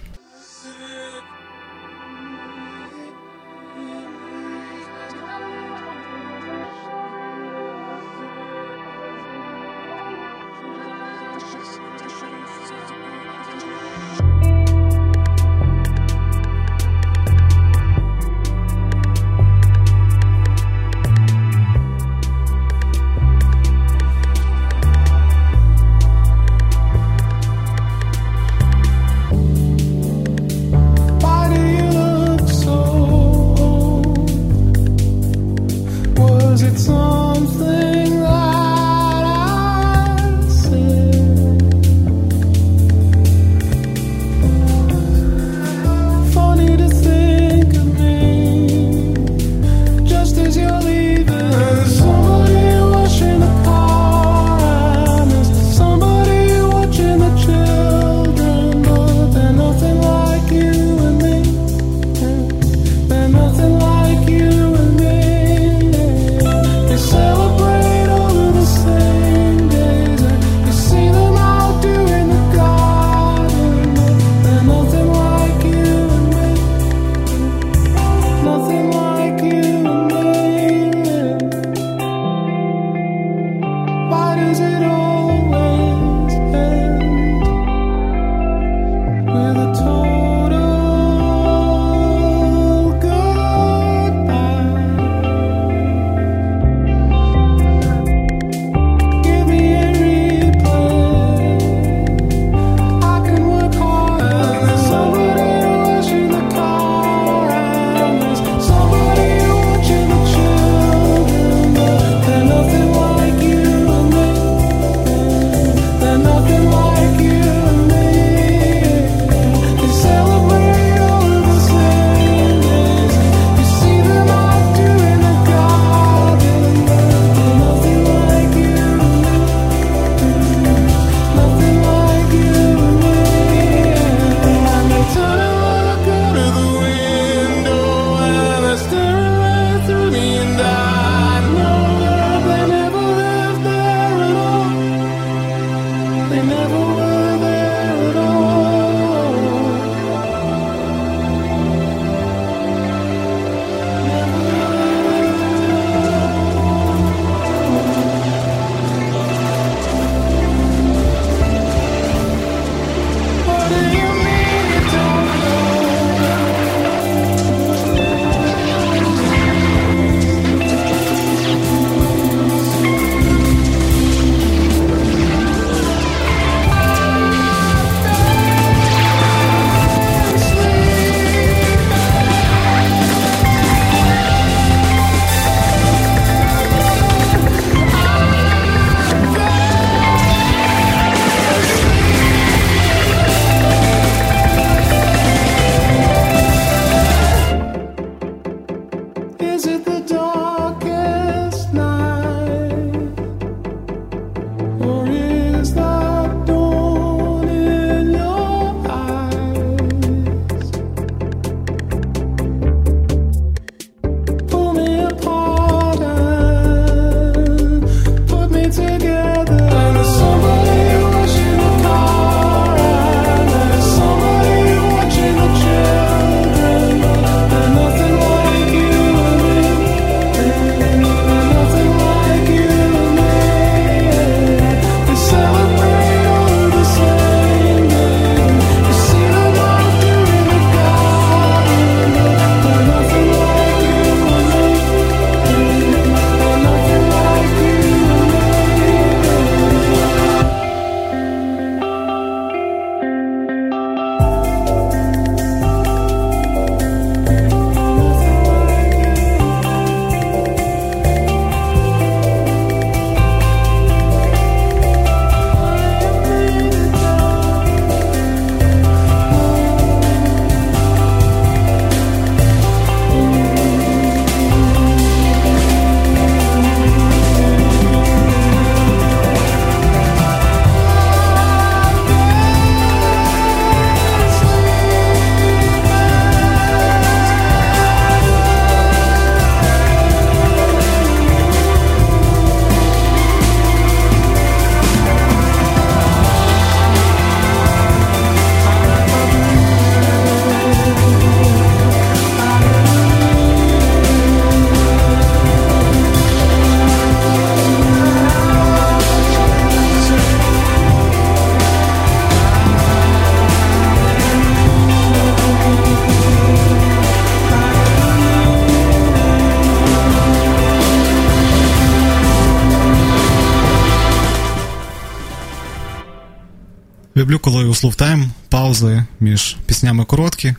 Коли 327.46 327.66
у 327.66 327.76
Словтайм 327.76 328.32
паузи 328.50 329.04
між 329.20 329.58
піснями 329.66 330.06
короткі, 330.06 330.56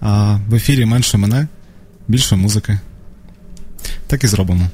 а 0.00 0.38
в 0.48 0.54
ефірі 0.54 0.84
менше 0.84 1.18
мене, 1.18 1.48
більше 2.08 2.36
музики. 2.36 2.78
Так 4.06 4.24
і 4.24 4.26
зробимо. 4.26 4.68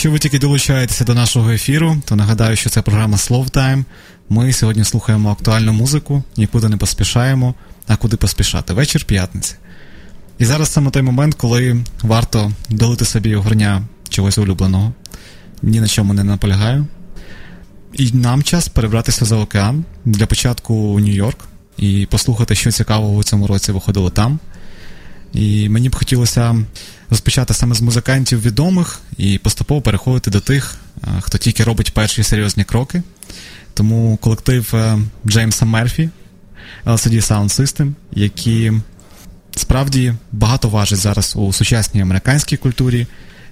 Якщо 0.00 0.10
ви 0.10 0.18
тільки 0.18 0.38
долучаєтеся 0.38 1.04
до 1.04 1.14
нашого 1.14 1.50
ефіру, 1.50 1.96
то 2.04 2.16
нагадаю, 2.16 2.56
що 2.56 2.70
це 2.70 2.82
програма 2.82 3.16
Slow 3.16 3.50
Time. 3.50 3.84
Ми 4.28 4.52
сьогодні 4.52 4.84
слухаємо 4.84 5.30
актуальну 5.30 5.72
музику, 5.72 6.22
нікуди 6.36 6.68
не 6.68 6.76
поспішаємо, 6.76 7.54
а 7.86 7.96
куди 7.96 8.16
поспішати. 8.16 8.72
Вечір 8.72 9.04
п'ятниці. 9.04 9.54
І 10.38 10.44
зараз 10.44 10.72
саме 10.72 10.90
той 10.90 11.02
момент, 11.02 11.34
коли 11.34 11.84
варто 12.02 12.52
долити 12.68 13.04
собі 13.04 13.34
огорня 13.34 13.82
чогось 14.08 14.38
улюбленого. 14.38 14.92
Ні 15.62 15.80
на 15.80 15.88
чому 15.88 16.14
не 16.14 16.24
наполягаю. 16.24 16.86
І 17.92 18.12
нам 18.12 18.42
час 18.42 18.68
перебратися 18.68 19.24
за 19.24 19.36
океан 19.36 19.84
для 20.04 20.26
початку 20.26 20.74
у 20.74 21.00
Нью-Йорк 21.00 21.38
і 21.76 22.06
послухати, 22.10 22.54
що 22.54 22.70
цікавого 22.70 23.14
у 23.14 23.24
цьому 23.24 23.46
році 23.46 23.72
виходило 23.72 24.10
там. 24.10 24.38
І 25.32 25.68
мені 25.68 25.88
б 25.88 25.96
хотілося 25.96 26.56
розпочати 27.10 27.54
саме 27.54 27.74
з 27.74 27.80
музикантів 27.80 28.42
відомих 28.42 29.00
і 29.20 29.38
поступово 29.38 29.80
переходити 29.80 30.30
до 30.30 30.40
тих, 30.40 30.76
хто 31.20 31.38
тільки 31.38 31.64
робить 31.64 31.94
перші 31.94 32.22
серйозні 32.22 32.64
кроки. 32.64 33.02
Тому 33.74 34.16
колектив 34.16 34.70
е, 34.74 34.98
Джеймса 35.26 35.64
Мерфі, 35.64 36.08
LCD 36.86 37.14
Sound 37.14 37.48
System, 37.48 37.92
які 38.12 38.72
справді 39.56 40.14
багато 40.32 40.68
важать 40.68 40.98
зараз 40.98 41.34
у 41.36 41.52
сучасній 41.52 42.00
американській 42.00 42.56
культурі. 42.56 43.06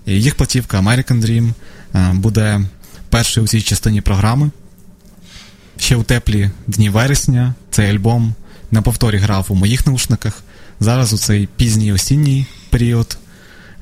Їх 0.07 0.35
платівка 0.35 0.81
American 0.81 1.21
Dream 1.25 1.53
е, 1.95 2.12
буде 2.14 2.61
першою 3.09 3.45
у 3.45 3.49
цій 3.49 3.62
частині 3.62 4.01
програми. 4.01 4.51
Ще 5.79 5.97
у 5.97 6.03
теплі 6.03 6.51
дні 6.66 6.91
вересня 6.91 7.55
цей 7.71 7.91
альбом 7.91 8.35
на 8.71 8.83
повторі 8.83 9.16
грав 9.16 9.47
у 9.49 9.55
моїх 9.55 9.87
наушниках. 9.87 10.43
Зараз 10.81 11.12
у 11.12 11.19
цей 11.19 11.49
пізній 11.57 11.93
осінній 11.93 12.47
період. 12.71 13.19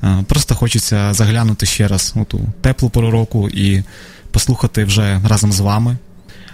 Е, 0.03 0.23
просто 0.27 0.55
хочеться 0.55 1.13
заглянути 1.13 1.65
ще 1.65 1.87
раз 1.87 2.13
у 2.15 2.23
ту 2.23 2.39
теплу 2.61 2.89
пору 2.89 3.11
року 3.11 3.49
і 3.49 3.83
послухати 4.31 4.85
вже 4.85 5.21
разом 5.27 5.51
з 5.51 5.59
вами 5.59 5.97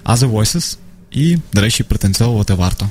Voices. 0.05 0.77
І, 1.11 1.37
до 1.53 1.61
речі, 1.61 1.83
пританцьовувати 1.83 2.53
варто. 2.53 2.89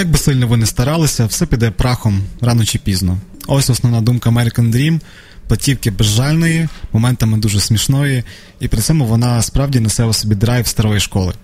Як 0.00 0.10
би 0.10 0.18
сильно 0.18 0.46
ви 0.46 0.56
не 0.56 0.66
старалися, 0.66 1.26
все 1.26 1.46
піде 1.46 1.70
прахом 1.70 2.22
рано 2.40 2.64
чи 2.64 2.78
пізно. 2.78 3.18
Ось 3.46 3.70
основна 3.70 4.00
думка 4.00 4.30
American 4.30 4.72
Dream 4.72 5.00
платівки 5.48 5.90
безжальної, 5.90 6.68
моментами 6.92 7.38
дуже 7.38 7.60
смішної, 7.60 8.24
і 8.60 8.68
при 8.68 8.80
цьому 8.80 9.06
вона 9.06 9.42
справді 9.42 9.80
несе 9.80 10.04
у 10.04 10.12
собі 10.12 10.34
драйв 10.34 10.66
старої 10.66 11.00
школи. 11.00 11.34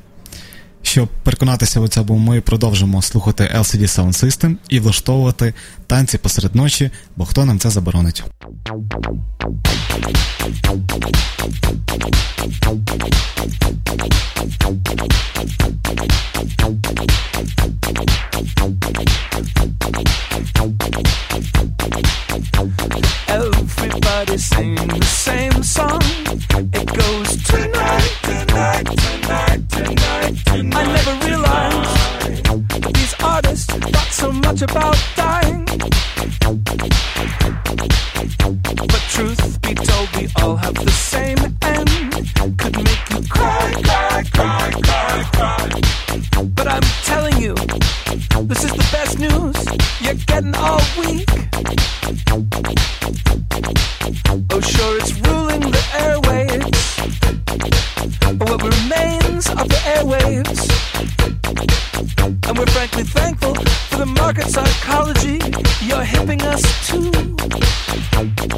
Щоб 0.82 1.08
переконатися 1.08 1.80
у 1.80 1.88
цьому, 1.88 2.18
ми 2.18 2.40
продовжимо 2.40 3.02
слухати 3.02 3.50
LCD 3.56 3.82
Sound 3.82 4.24
System 4.24 4.56
і 4.68 4.80
влаштовувати 4.80 5.54
танці 5.86 6.18
посеред 6.18 6.54
ночі, 6.54 6.90
бо 7.16 7.24
хто 7.24 7.44
нам 7.44 7.58
це 7.58 7.70
заборонить. 7.70 8.24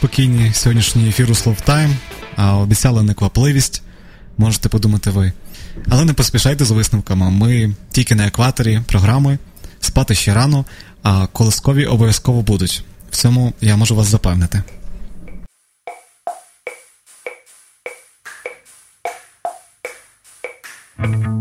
Зовсім 0.00 0.18
неспокійні 0.18 0.52
сьогоднішній 0.54 1.08
ефір 1.08 1.30
у 1.30 1.34
Словтайм, 1.34 1.96
а 2.36 2.56
обіцяли 2.56 3.02
неквапливість, 3.02 3.82
можете 4.38 4.68
подумати 4.68 5.10
ви. 5.10 5.32
Але 5.88 6.04
не 6.04 6.12
поспішайте 6.12 6.64
з 6.64 6.70
висновками. 6.70 7.30
Ми 7.30 7.74
тільки 7.90 8.14
на 8.14 8.26
екваторі 8.26 8.80
програми, 8.86 9.38
спати 9.80 10.14
ще 10.14 10.34
рано, 10.34 10.64
а 11.02 11.26
колискові 11.26 11.86
обов'язково 11.86 12.42
будуть. 12.42 12.84
В 13.10 13.16
цьому 13.16 13.52
я 13.60 13.76
можу 13.76 13.96
вас 13.96 14.06
запевнити. 14.06 14.62
We 20.98 21.39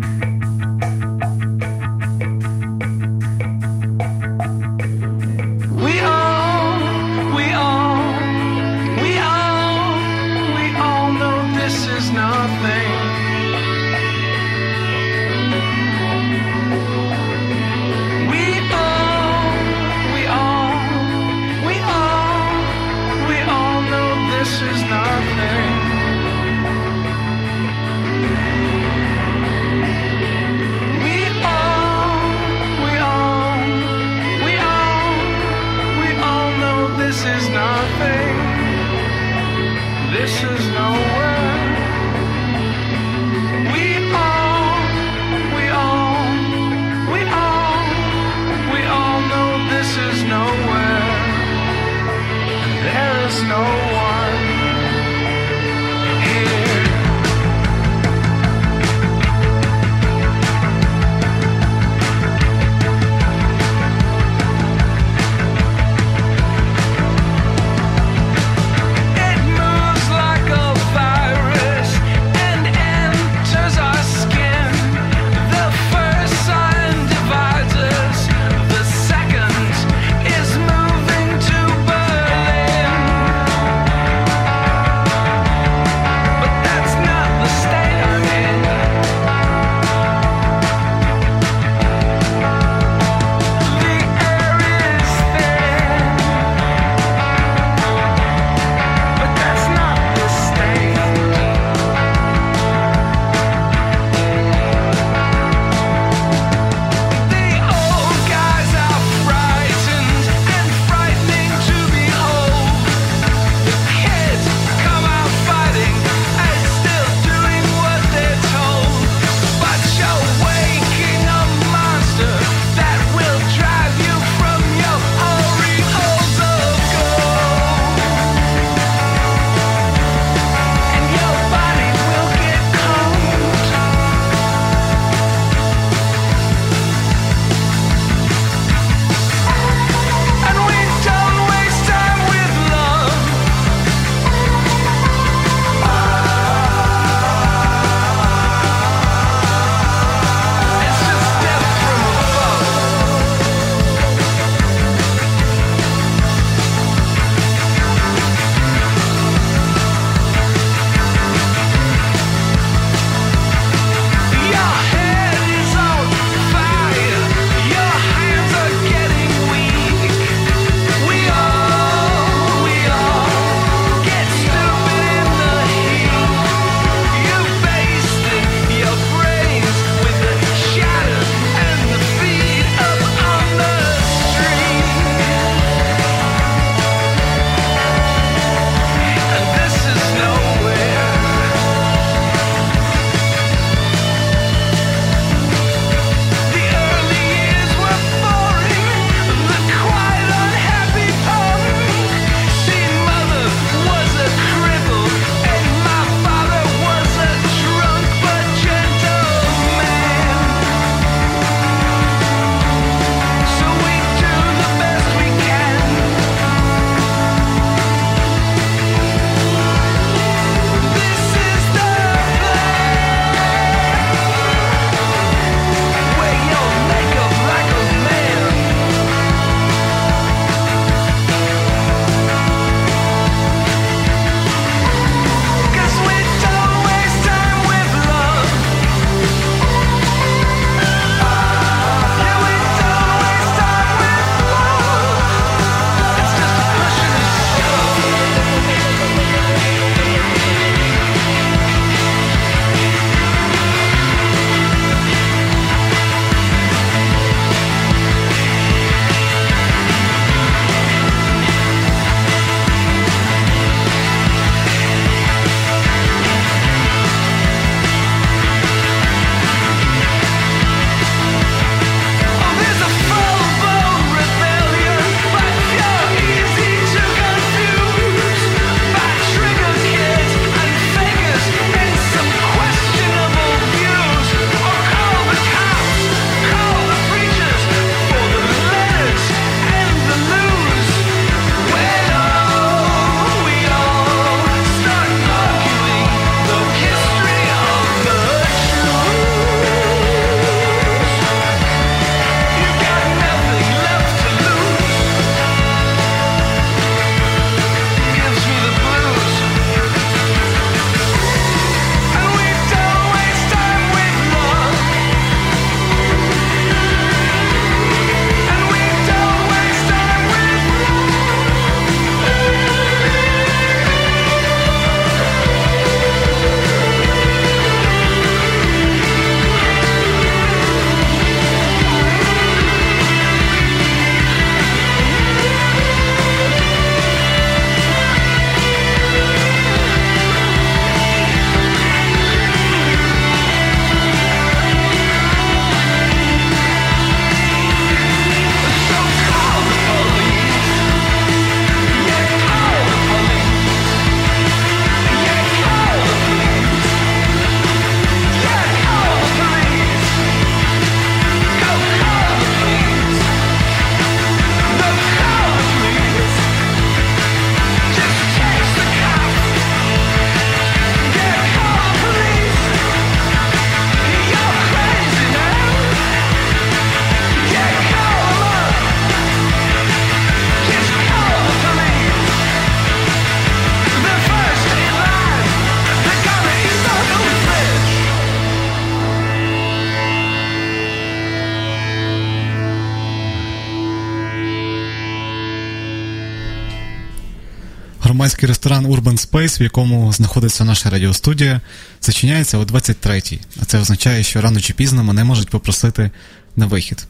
ресторан 398.70 398.92
Urban 398.92 399.30
Space, 399.30 399.60
в 399.60 399.64
якому 399.64 400.14
знаходиться 400.14 400.64
наша 400.64 400.90
радіостудія, 400.90 401.62
зачиняється 402.02 402.58
о 402.58 402.64
23-й. 402.64 403.40
А 403.62 403.66
це 403.66 403.80
означає, 403.80 404.24
що 404.24 404.42
рано 404.42 404.60
чи 404.60 404.74
пізно 404.74 405.04
мене 405.04 405.24
можуть 405.24 405.50
попросити 405.50 406.12
на 406.56 406.66
вихід. 406.66 407.08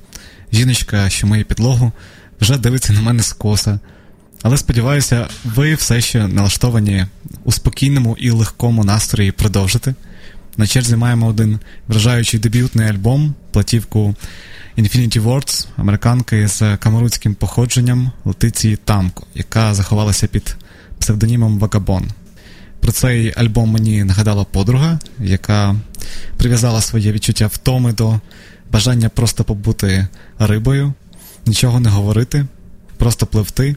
Жіночка, 0.54 1.10
що 1.10 1.28
миє 1.28 1.44
підлогу, 1.44 1.92
вже 2.42 2.58
дивиться 2.58 2.94
на 2.94 3.02
мене 3.02 3.24
скоса. 3.24 3.80
Але 4.42 4.58
сподіваюся, 4.58 5.28
ви 5.46 5.76
все 5.76 6.02
ще 6.02 6.28
налаштовані 6.28 7.06
у 7.44 7.52
спокійному 7.52 8.18
і 8.20 8.32
легкому 8.32 8.84
настрої 8.84 9.32
продовжити. 9.32 9.96
На 10.58 10.68
черзі 10.68 10.96
маємо 10.96 11.28
один 11.28 11.60
вражаючий 11.88 12.40
дебютний 12.40 12.90
альбом, 12.90 13.34
платівку 13.52 14.16
Infinity 14.78 15.24
Words, 15.24 15.68
американки 15.78 16.48
з 16.48 16.78
камеруцьким 16.78 17.36
походженням 17.36 18.12
Летиції 18.26 18.76
Тамко, 18.76 19.28
яка 19.36 19.74
заховалася 19.74 20.28
під 20.28 20.56
псевдонімом 21.00 21.60
Вагабон. 21.60 22.06
Про 22.80 22.92
цей 22.92 23.34
альбом 23.38 23.70
мені 23.70 24.04
нагадала 24.04 24.44
подруга, 24.44 25.00
яка 25.20 25.76
прив'язала 26.38 26.82
своє 26.82 27.12
відчуття 27.12 27.48
втоми 27.48 27.94
до 27.94 28.20
бажання 28.72 29.10
просто 29.10 29.44
побути 29.44 30.08
рибою, 30.40 30.94
нічого 31.46 31.80
не 31.80 31.90
говорити, 31.90 32.46
просто 32.98 33.26
пливти. 33.26 33.76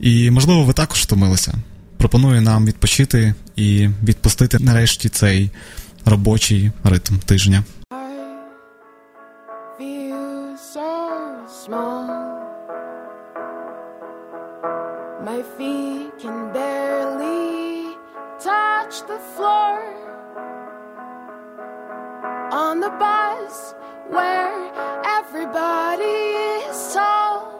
І, 0.00 0.30
можливо, 0.30 0.64
ви 0.64 0.72
також 0.72 0.98
втомилися. 0.98 1.54
Пропоную 1.96 2.40
нам 2.42 2.66
відпочити 2.66 3.34
і 3.56 3.88
відпустити 4.04 4.58
нарешті 4.58 5.08
цей 5.08 5.50
робочий 6.04 6.70
ритм 6.84 7.16
тижня. 7.18 7.64
My 15.24 15.42
feet 15.58 15.87
touch 18.88 19.06
the 19.06 19.18
floor. 19.18 19.80
On 22.52 22.80
the 22.80 22.90
bus 22.90 23.74
where 24.08 24.72
everybody 25.04 26.04
is 26.04 26.94
tall. 26.94 27.58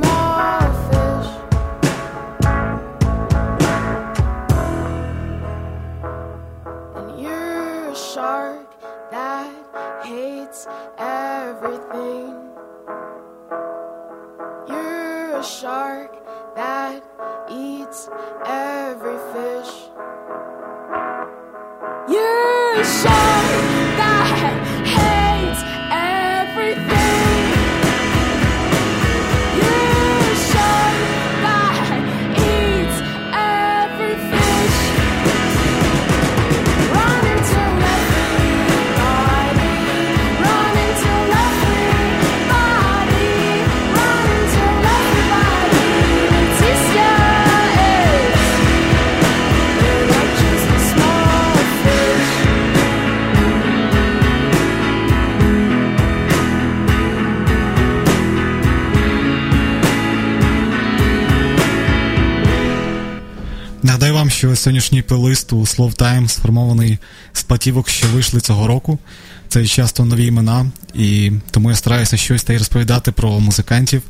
smile. 0.00 0.27
Сьогоднішній 64.58 65.02
плейлист 65.02 65.52
у 65.52 65.60
Slow 65.60 65.96
Time 65.96 66.28
сформований 66.28 66.98
з 67.32 67.42
платівок, 67.42 67.88
що 67.88 68.08
вийшли 68.08 68.40
цього 68.40 68.66
року. 68.66 68.98
Це 69.48 69.66
часто 69.66 70.04
нові 70.04 70.26
імена, 70.26 70.70
і 70.94 71.32
тому 71.50 71.70
я 71.70 71.76
стараюся 71.76 72.16
щось 72.16 72.42
та 72.42 72.52
й 72.52 72.58
розповідати 72.58 73.12
про 73.12 73.40
музикантів. 73.40 74.02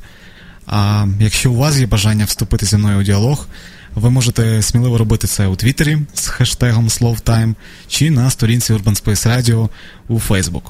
А 0.66 1.06
якщо 1.20 1.52
у 1.52 1.56
вас 1.56 1.78
є 1.78 1.86
бажання 1.86 2.24
вступити 2.24 2.66
зі 2.66 2.76
мною 2.76 2.98
у 2.98 3.02
діалог, 3.02 3.46
ви 3.94 4.10
можете 4.10 4.62
сміливо 4.62 4.98
робити 4.98 5.26
це 5.26 5.46
у 5.46 5.56
Твіттері 5.56 5.98
з 6.14 6.26
хештегом 6.28 6.88
SlowTime 6.88 7.54
чи 7.88 8.10
на 8.10 8.30
сторінці 8.30 8.72
Urban 8.72 9.04
Space 9.04 9.28
Radio 9.28 9.68
у 10.08 10.18
Facebook. 10.18 10.62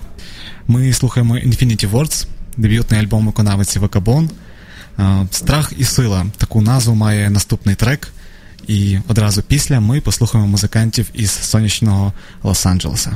Ми 0.66 0.92
слухаємо 0.92 1.34
Infinity 1.34 1.90
Words, 1.90 2.26
дебютний 2.56 3.00
альбом 3.00 3.26
виконавиці 3.26 3.78
Векабон. 3.78 4.30
Страх 5.30 5.72
і 5.78 5.84
сила 5.84 6.26
таку 6.36 6.62
назву 6.62 6.94
має 6.94 7.30
наступний 7.30 7.74
трек. 7.74 8.12
І 8.68 8.98
одразу 9.08 9.42
після 9.42 9.80
ми 9.80 10.00
послухаємо 10.00 10.48
музикантів 10.50 11.10
із 11.14 11.30
сонячного 11.30 12.12
Лос-Анджелеса. 12.42 13.10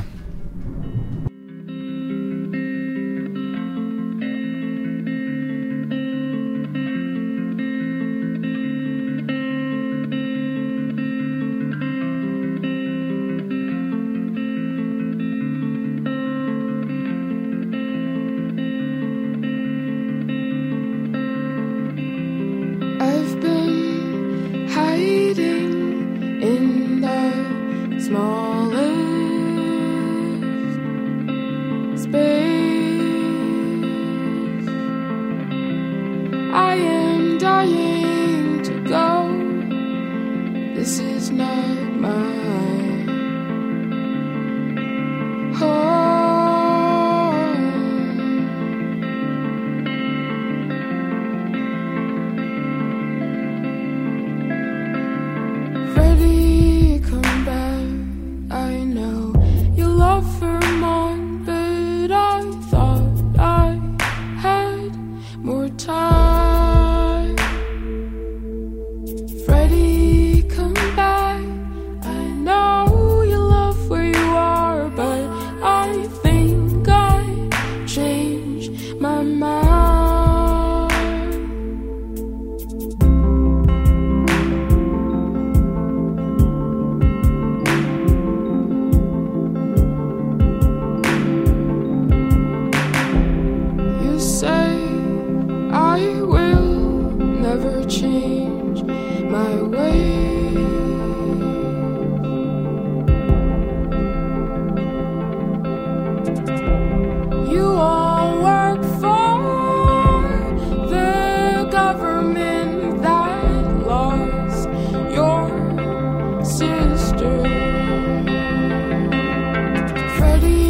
ready. 120.23 120.62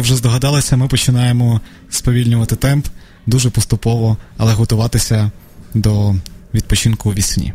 ви 0.00 0.02
вже 0.02 0.16
здогадалися, 0.16 0.76
ми 0.76 0.88
починаємо 0.88 1.60
сповільнювати 1.90 2.56
темп 2.56 2.86
дуже 3.26 3.50
поступово, 3.50 4.16
але 4.36 4.52
готуватися 4.52 5.30
до 5.74 6.14
відпочинку 6.54 7.10
вісні. 7.10 7.52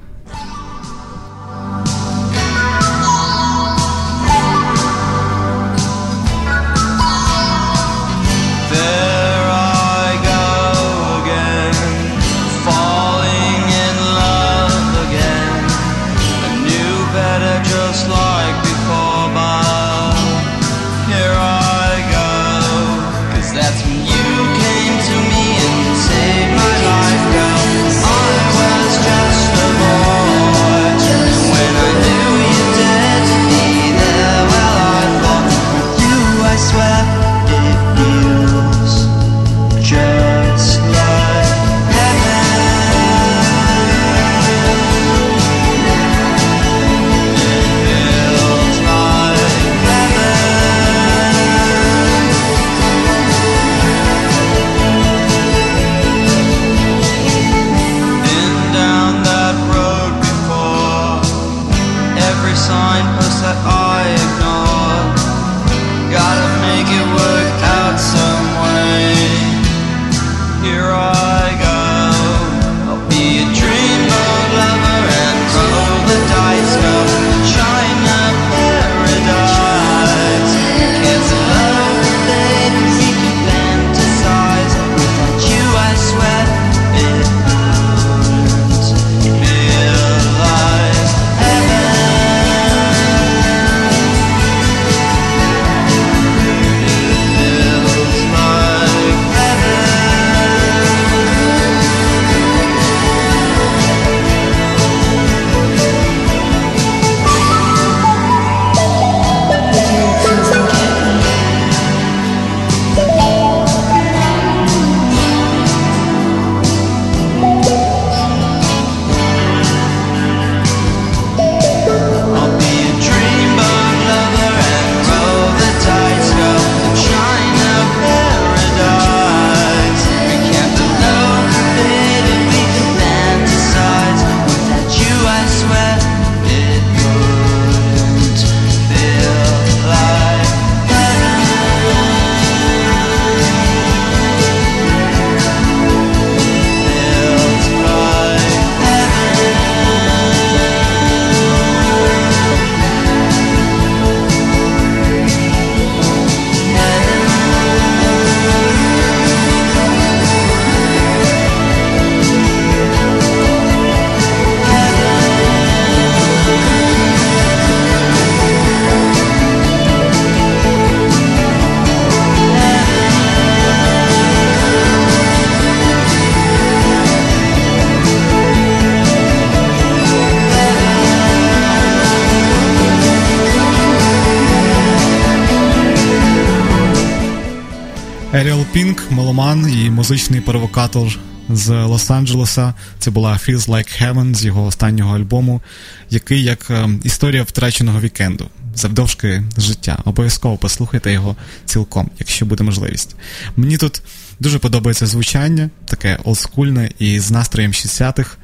музичний 190.06 190.42
провокатор 190.42 191.20
з 191.50 191.70
Лос-Анджелеса. 191.70 192.74
Це 193.00 193.12
була 193.12 193.34
Feels 193.34 193.70
Like 193.70 194.04
Heaven 194.04 194.36
з 194.36 194.46
його 194.46 194.66
останнього 194.66 195.16
альбому, 195.16 195.62
який 196.10 196.44
як 196.44 196.68
е, 196.70 196.90
історія 197.04 197.44
втраченого 197.44 198.00
вікенду 198.00 198.50
завдовжки 198.76 199.44
життя. 199.58 200.00
Обов'язково 200.06 200.58
послухайте 200.58 201.12
його 201.12 201.36
цілком, 201.66 202.10
якщо 202.20 202.46
буде 202.46 202.64
можливість. 202.64 203.16
Мені 203.56 203.78
тут 203.78 204.02
дуже 204.40 204.60
подобається 204.60 205.08
звучання, 205.08 205.70
таке 205.86 206.20
олдскульне 206.24 206.90
і 207.00 207.20
з 207.20 207.32
настроєм 207.32 207.72
60-х. 207.72 208.38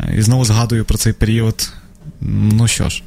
Е, 0.00 0.14
і 0.18 0.22
знову 0.22 0.44
згадую 0.44 0.84
про 0.84 0.98
цей 0.98 1.12
період. 1.12 1.72
Ну 2.20 2.68
що 2.68 2.88
ж, 2.88 3.02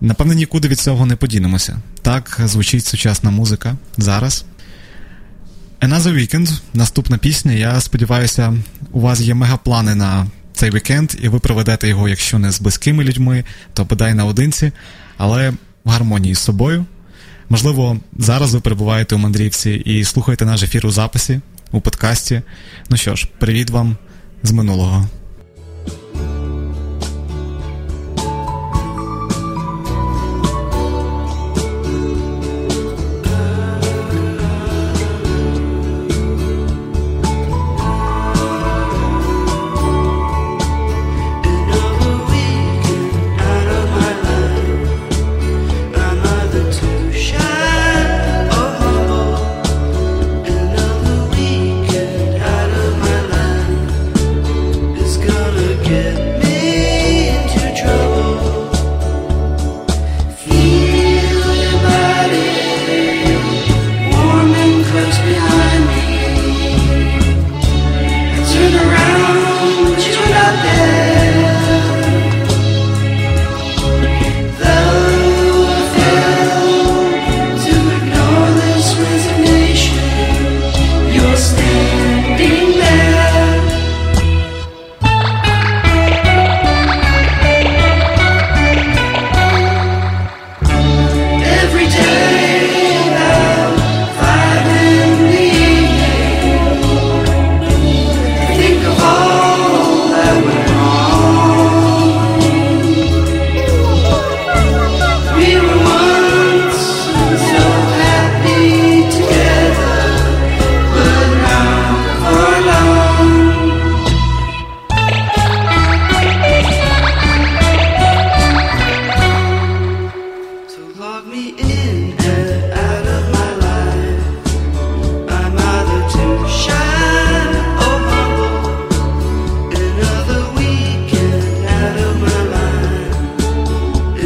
напевно, 0.00 0.32
нікуди 0.32 0.68
від 0.68 0.80
цього 0.80 1.06
не 1.06 1.16
подінемося. 1.16 1.78
Так 2.02 2.40
звучить 2.44 2.84
сучасна 2.84 3.30
музика 3.30 3.76
зараз. 3.98 4.44
Another 5.82 6.14
Weekend, 6.14 6.60
наступна 6.74 7.18
пісня. 7.18 7.52
Я 7.52 7.80
сподіваюся, 7.80 8.54
у 8.92 9.00
вас 9.00 9.20
є 9.20 9.34
мегаплани 9.34 9.94
на 9.94 10.26
цей 10.52 10.70
вікенд, 10.70 11.12
і 11.22 11.28
ви 11.28 11.38
проведете 11.38 11.88
його, 11.88 12.08
якщо 12.08 12.38
не 12.38 12.52
з 12.52 12.60
близькими 12.60 13.04
людьми, 13.04 13.44
то 13.74 13.84
бодай 13.84 14.14
наодинці, 14.14 14.72
але 15.16 15.50
в 15.84 15.90
гармонії 15.90 16.34
з 16.34 16.38
собою. 16.38 16.84
Можливо, 17.48 17.96
зараз 18.18 18.54
ви 18.54 18.60
перебуваєте 18.60 19.14
у 19.14 19.18
мандрівці 19.18 19.70
і 19.70 20.04
слухаєте 20.04 20.44
наш 20.44 20.62
ефір 20.62 20.86
у 20.86 20.90
записі 20.90 21.40
у 21.72 21.80
подкасті. 21.80 22.42
Ну 22.90 22.96
що 22.96 23.16
ж, 23.16 23.28
привіт 23.38 23.70
вам 23.70 23.96
з 24.42 24.52
минулого. 24.52 25.08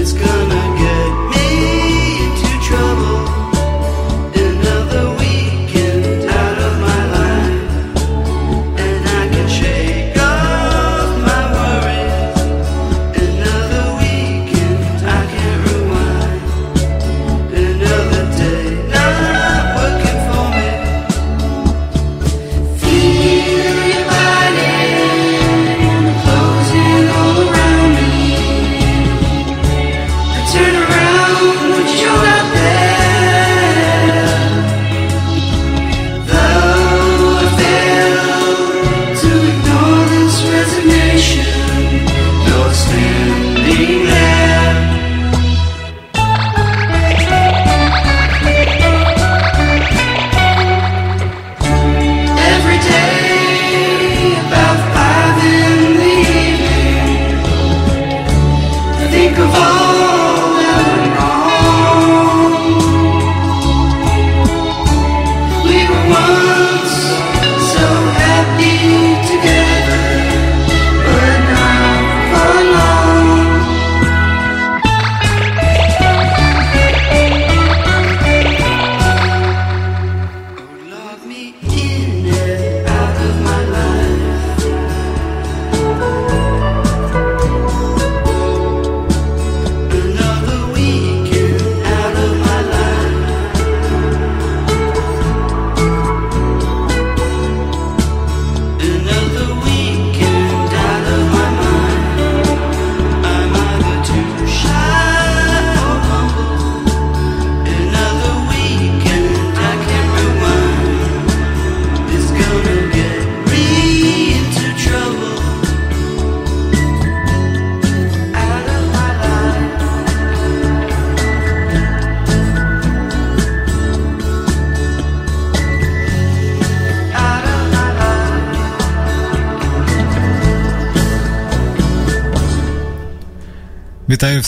it's 0.06 0.12
good. 0.12 0.45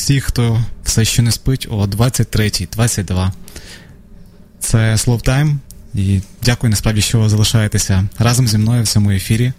всіх, 0.09 0.25
хто 0.25 0.65
все 0.85 1.05
ще 1.05 1.23
не 1.23 1.33
спить, 1.33 1.67
о 1.71 1.85
23.22. 1.87 3.31
Це 4.61 4.95
Slow 4.95 5.29
Time, 5.29 5.57
і 5.95 6.21
дякую 6.45 6.71
насправді, 6.71 7.01
що 7.01 7.21
ви 7.21 7.29
залишаєтеся 7.29 8.09
разом 8.19 8.49
зі 8.49 8.59
мною 8.59 8.83
в 8.83 8.87
цьому 8.87 9.11
ефірі. 9.11 9.53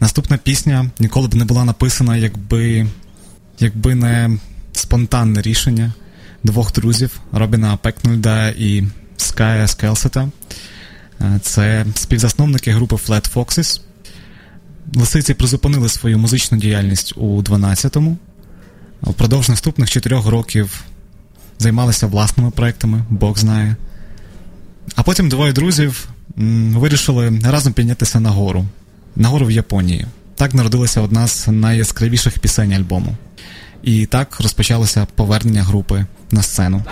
Наступна 0.00 0.36
пісня 0.36 0.90
ніколи 0.98 1.28
б 1.28 1.34
не 1.34 1.44
була 1.44 1.64
написана, 1.64 2.16
якби 2.16 2.86
якби 3.58 3.94
не 3.94 4.38
спонтанне 4.72 5.42
рішення 5.42 5.92
двох 6.44 6.72
друзів 6.72 7.20
Робіна 7.32 7.76
Пекнульда 7.76 8.48
і 8.48 8.84
Ская 9.16 9.66
Скелсета. 9.66 10.28
Е, 11.20 11.40
це 11.42 11.86
співзасновники 11.94 12.70
групи 12.70 12.96
Flat 12.96 13.32
Foxes. 13.34 13.80
Лисиці 14.94 15.34
призупинили 15.34 15.88
свою 15.88 16.18
музичну 16.18 16.58
діяльність 16.58 17.12
у 17.16 17.42
12-му. 17.42 18.16
Впродовж 19.02 19.48
наступних 19.48 19.90
чотирьох 19.90 20.26
років 20.26 20.84
займалися 21.58 22.06
власними 22.06 22.50
проектами, 22.50 23.04
Бог 23.10 23.38
знає. 23.38 23.76
А 24.94 25.02
потім 25.02 25.28
двоє 25.28 25.52
друзів 25.52 26.08
вирішили 26.76 27.40
разом 27.44 27.72
піднятися 27.72 28.20
на 28.20 28.30
гору. 28.30 28.66
На 29.16 29.28
гору 29.28 29.46
в 29.46 29.50
Японії. 29.50 30.06
Так 30.34 30.54
народилася 30.54 31.00
одна 31.00 31.26
з 31.26 31.48
найяскравіших 31.48 32.38
пісень 32.38 32.72
альбому. 32.72 33.16
І 33.82 34.06
так 34.06 34.40
розпочалося 34.40 35.06
повернення 35.14 35.62
групи 35.62 36.06
на 36.30 36.42
сцену. 36.42 36.84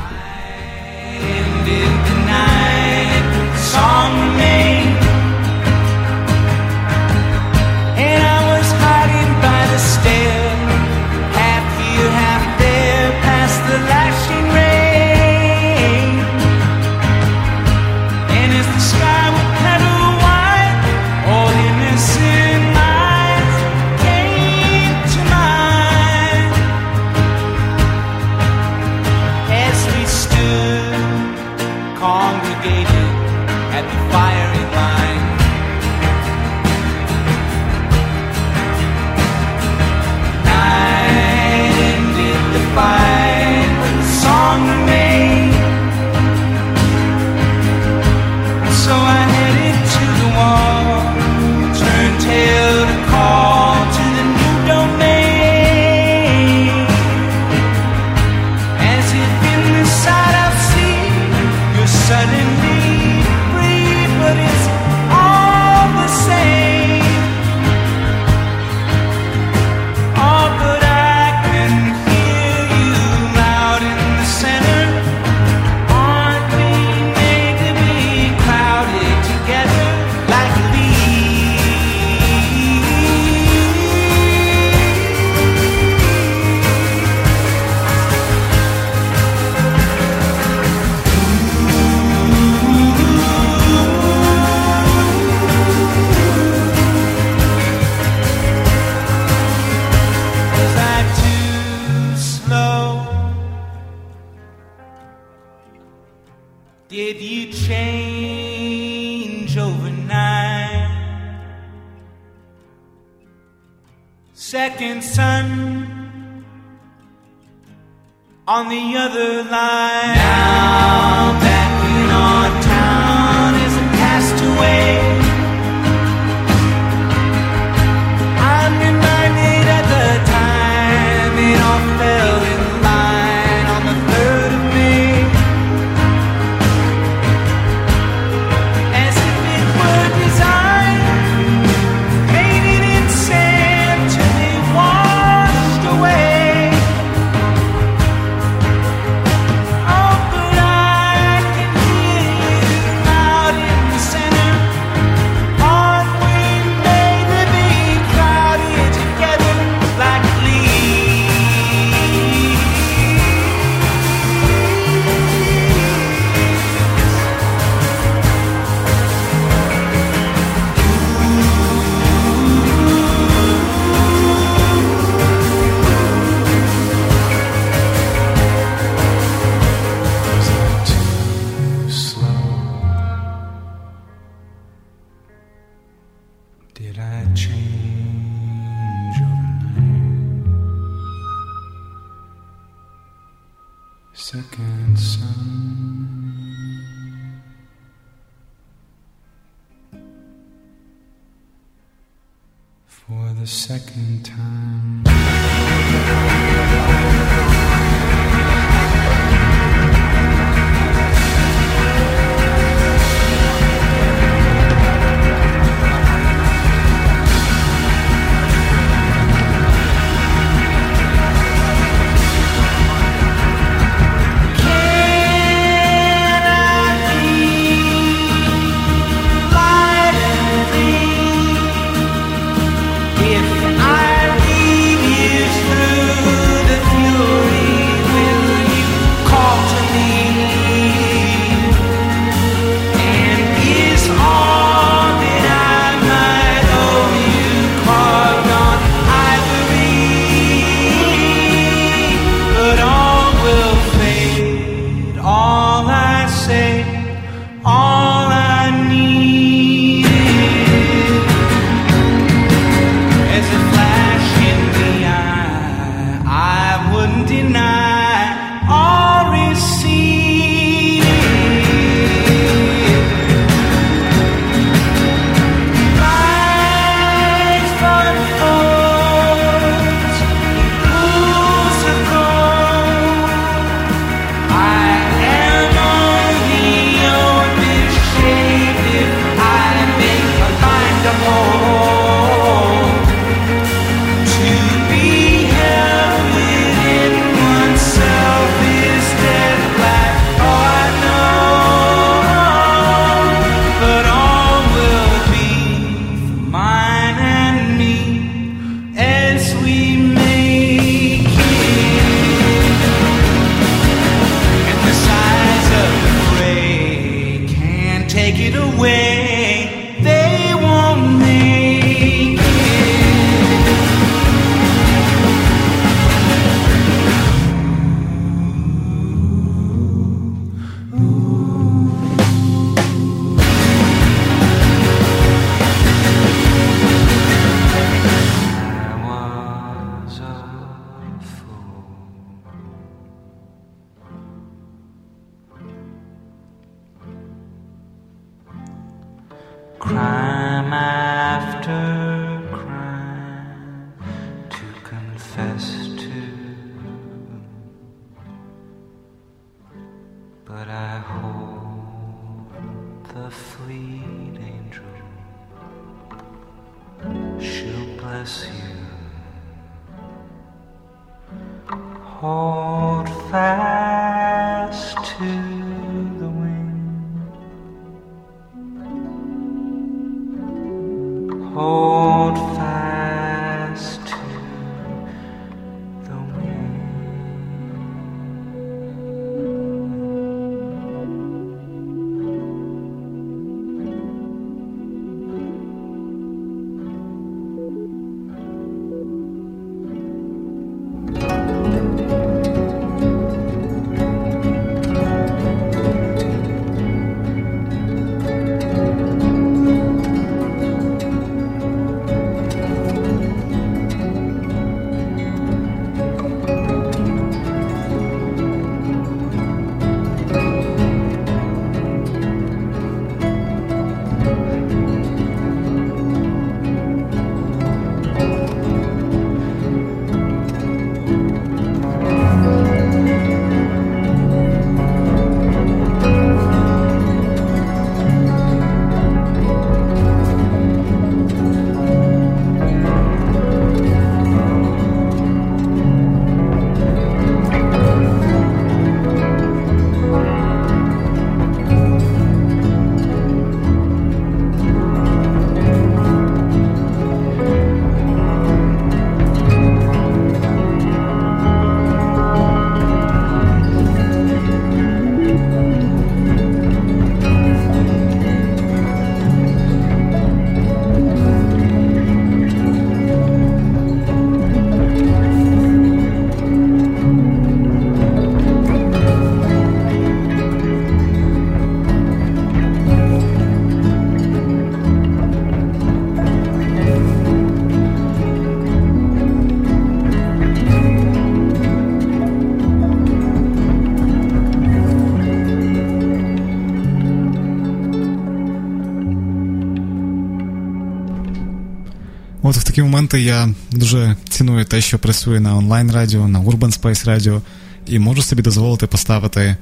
От 502.54 502.60
в 502.60 502.64
такі 502.64 502.82
моменти 502.82 503.20
я 503.20 503.48
дуже 503.70 504.16
ціную 504.28 504.64
те, 504.64 504.80
що 504.80 504.98
працює 504.98 505.40
на 505.40 505.56
онлайн 505.56 505.90
радіо, 505.90 506.28
на 506.28 506.40
Urban 506.40 506.80
Space 506.80 507.06
Radio, 507.06 507.40
і 507.86 507.98
можу 507.98 508.22
собі 508.22 508.42
дозволити 508.42 508.86
поставити 508.86 509.56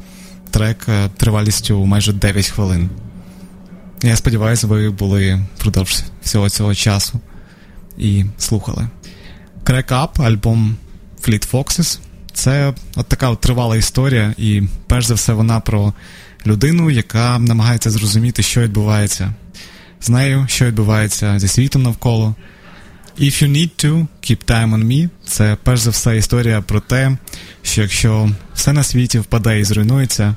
трек 0.51 0.87
е, 0.89 1.09
тривалістю 1.17 1.85
майже 1.87 2.13
9 2.13 2.49
хвилин. 2.49 2.91
Я 4.03 4.17
сподіваюся, 4.17 4.67
ви 4.67 4.91
були 4.91 5.45
впродовж 5.57 6.03
всього 6.23 6.51
цього 6.51 6.75
часу 6.75 7.21
і 7.99 8.25
слухали. 8.39 8.89
Crack 9.65 9.89
Up, 9.89 10.23
альбом 10.23 10.77
Fleet 11.23 11.51
Foxes. 11.51 11.99
Це 12.33 12.75
от 12.97 13.07
така 13.07 13.31
от 13.31 13.41
тривала 13.41 13.77
історія, 13.77 14.35
і 14.39 14.63
перш 14.87 15.07
за 15.07 15.15
все 15.15 15.33
вона 15.33 15.61
про 15.61 15.93
людину, 16.47 16.91
яка 16.91 17.39
намагається 17.39 17.91
зрозуміти, 17.91 18.43
що 18.43 18.61
відбувається 18.61 19.35
з 20.01 20.09
нею, 20.09 20.47
що 20.49 20.65
відбувається 20.65 21.39
зі 21.39 21.49
світом 21.49 21.83
навколо. 21.83 22.35
If 23.19 23.43
you 23.43 23.49
need 23.49 23.71
to, 23.85 24.07
keep 24.23 24.45
time 24.45 24.75
on 24.75 24.85
me. 24.85 25.09
Це 25.25 25.57
перш 25.63 25.81
за 25.81 25.91
все 25.91 26.17
історія 26.17 26.61
про 26.63 26.81
те, 26.81 27.17
що 27.63 27.83
якщо 27.83 28.31
все 28.55 28.73
на 28.73 28.83
світі 28.83 29.19
впаде 29.19 29.61
і 29.61 29.65
зруйнується, 29.65 30.35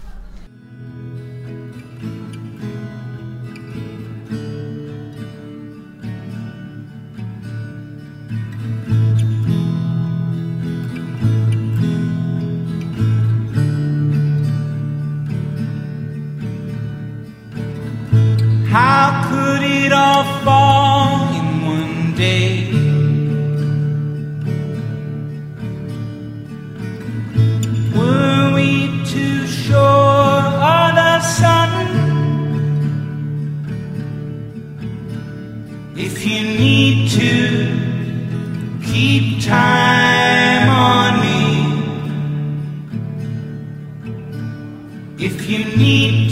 deep 45.85 46.24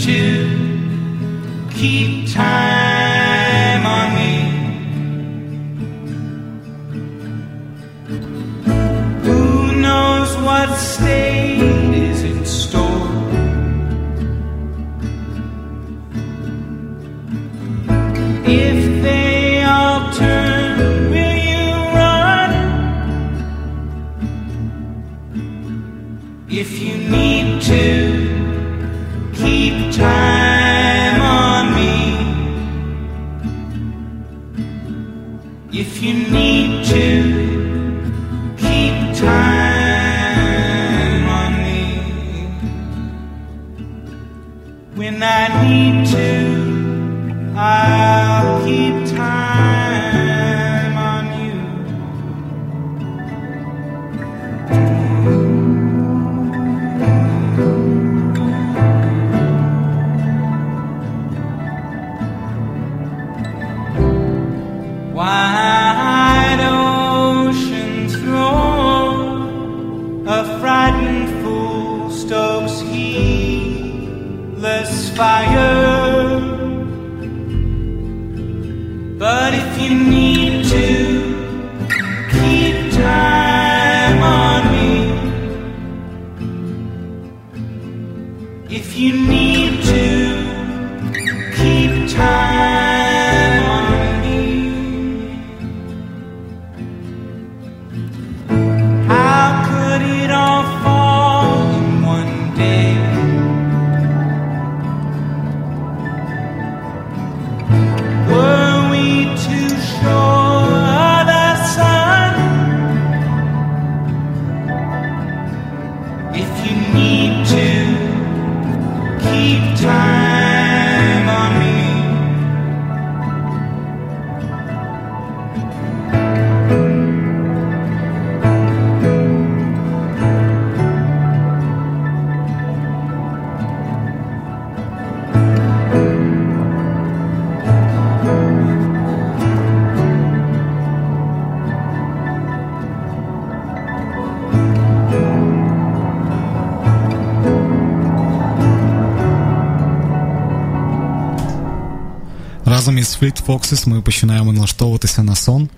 Fleet 153.34 153.46
Foxes 153.46 153.88
ми 153.88 154.02
починаємо 154.02 154.52
налаштовуватися 154.52 155.22
на 155.22 155.34
сон. 155.34 155.68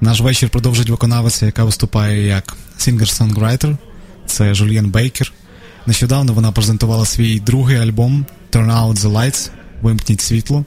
Наш 0.00 0.20
вечір 0.20 0.50
продовжить 0.50 0.90
виконавиця, 0.90 1.46
яка 1.46 1.64
виступає 1.64 2.26
як 2.26 2.56
singer-songwriter. 2.78 3.76
Це 4.26 4.54
Жульєн 4.54 4.90
Бейкер. 4.90 5.32
Нещодавно 5.86 6.32
вона 6.32 6.52
презентувала 6.52 7.04
свій 7.04 7.40
другий 7.40 7.76
альбом 7.76 8.26
Turn 8.52 8.72
Out 8.72 8.94
the 8.94 9.12
Lights 9.12 9.50
Вимкніть 9.82 10.20
світло. 10.20 10.64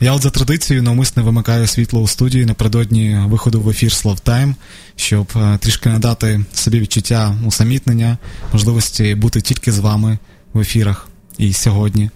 Я 0.00 0.12
от 0.12 0.22
за 0.22 0.30
традицією 0.30 0.82
навмисне 0.82 1.22
вимикаю 1.22 1.66
світло 1.66 2.00
у 2.00 2.08
студії 2.08 2.46
напередодні 2.46 3.18
виходу 3.26 3.60
в 3.60 3.70
ефір 3.70 3.90
Slow 3.90 4.22
Time, 4.22 4.54
щоб 4.96 5.26
е, 5.36 5.58
трішки 5.58 5.88
надати 5.88 6.44
собі 6.54 6.80
відчуття 6.80 7.36
усамітнення, 7.46 8.18
можливості 8.52 9.14
бути 9.14 9.40
тільки 9.40 9.72
з 9.72 9.78
вами 9.78 10.18
в 10.52 10.60
ефірах 10.60 11.08
і 11.38 11.52
сьогодні. 11.52 12.10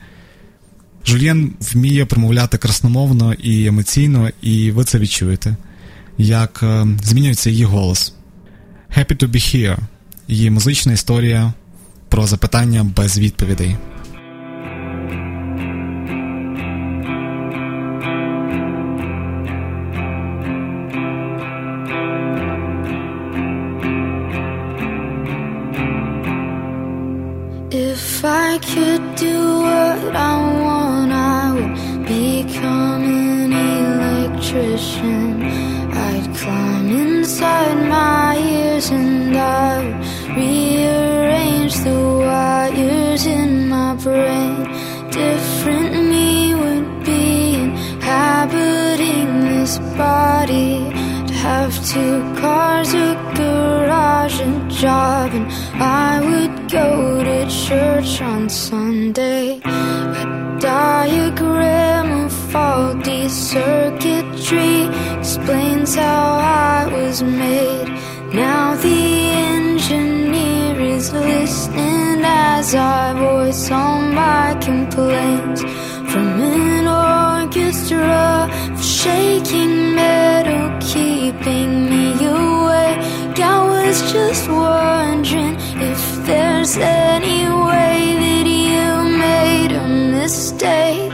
Жульєн 1.07 1.53
вміє 1.61 2.05
промовляти 2.05 2.59
красномовно 2.59 3.33
і 3.33 3.66
емоційно, 3.66 4.31
і 4.43 4.70
ви 4.70 4.85
це 4.85 4.99
відчуєте, 4.99 5.57
як 6.19 6.61
е, 6.62 6.87
змінюється 7.03 7.51
її 7.51 7.65
голос. 7.65 8.15
Happy 8.99 9.16
to 9.23 9.28
be 9.28 9.37
here. 9.37 9.78
Її 10.28 10.51
музична 10.51 10.93
історія 10.93 11.53
про 12.09 12.27
запитання 12.27 12.85
без 12.97 13.19
відповідей. 13.19 13.77
If 27.70 28.24
I 28.24 28.59
could 28.59 29.03
do 29.16 29.37
what 29.62 30.16
I 30.16 30.56
I'd 34.59 36.35
climb 36.35 36.89
inside 36.89 37.89
my 37.89 38.39
ears 38.39 38.91
and 38.91 39.37
I 39.37 39.85
would 39.85 40.37
rearrange 40.37 41.74
the 41.85 42.01
wires 42.24 43.27
in 43.27 43.69
my 43.69 43.95
brain. 43.97 44.65
Different 45.11 46.09
me 46.11 46.55
would 46.55 47.05
be 47.05 47.57
inhabiting 47.65 49.41
this 49.41 49.78
body. 49.99 50.77
I'd 50.95 51.31
have 51.31 51.74
two 51.93 52.16
cars, 52.41 52.95
a 52.95 53.12
garage, 53.37 54.41
a 54.41 54.69
job, 54.69 55.33
and 55.35 55.47
I 55.83 56.20
would 56.28 56.70
go 56.70 57.23
to 57.23 57.39
church 57.51 58.23
on 58.23 58.49
Sunday. 58.49 59.61
A 59.65 60.57
diagram 60.61 62.15
faulty 62.57 63.28
circuitry 63.28 64.77
explains 65.19 65.95
how 65.95 66.24
I 66.73 66.78
was 66.97 67.16
made. 67.23 67.89
Now 68.45 68.65
the 68.87 69.03
engineer 69.57 70.74
is 70.97 71.07
listening 71.12 72.20
as 72.24 72.74
I 72.74 73.03
voice 73.27 73.65
all 73.78 74.01
my 74.24 74.47
complaints 74.69 75.61
from 76.11 76.28
an 76.55 76.87
orchestra 77.12 78.49
of 78.73 78.83
shaking 79.01 79.74
metal 80.01 80.66
keeping 80.93 81.70
me 81.93 82.05
awake. 82.39 83.39
I 83.55 83.59
was 83.74 83.97
just 84.15 84.45
wondering 84.49 85.57
if 85.91 86.03
there's 86.28 86.74
any 86.78 87.41
way 87.69 87.99
that 88.23 88.47
you 88.66 88.89
made 89.27 89.73
a 89.85 89.87
mistake. 90.16 91.06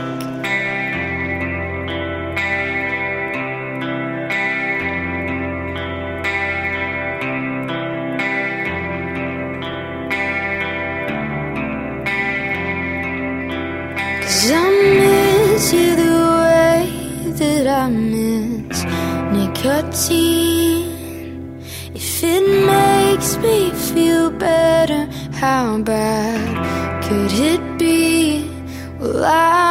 13. 19.81 21.63
If 21.95 22.23
it 22.23 22.45
makes 22.73 23.37
me 23.37 23.71
feel 23.71 24.29
better, 24.29 25.07
how 25.31 25.79
bad 25.79 27.03
could 27.03 27.31
it 27.31 27.79
be? 27.79 28.47
Well, 28.99 29.25
I 29.25 29.62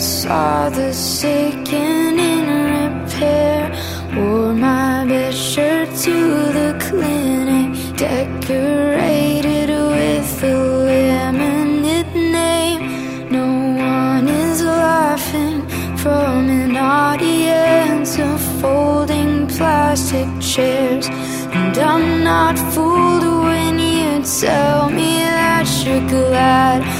saw 0.00 0.70
the 0.70 0.94
second 0.94 2.18
in 2.18 2.46
repair. 2.74 3.70
Wore 4.16 4.54
my 4.54 5.04
best 5.06 5.38
shirt 5.38 5.88
to 6.04 6.16
the 6.58 6.70
clinic, 6.80 7.96
decorated 7.96 9.68
with 9.68 10.42
a 10.42 10.56
laminate 10.88 12.14
name. 12.14 12.80
No 13.30 13.46
one 13.76 14.26
is 14.26 14.62
laughing 14.62 15.68
from 15.98 16.48
an 16.48 16.76
audience 16.76 18.18
of 18.18 18.40
folding 18.60 19.46
plastic 19.48 20.28
chairs. 20.40 21.08
And 21.52 21.76
I'm 21.76 22.24
not 22.24 22.58
fooled 22.72 23.24
when 23.44 23.78
you 23.78 24.22
tell 24.24 24.88
me 24.88 25.18
that 25.18 25.66
you're 25.84 26.08
glad 26.08 26.99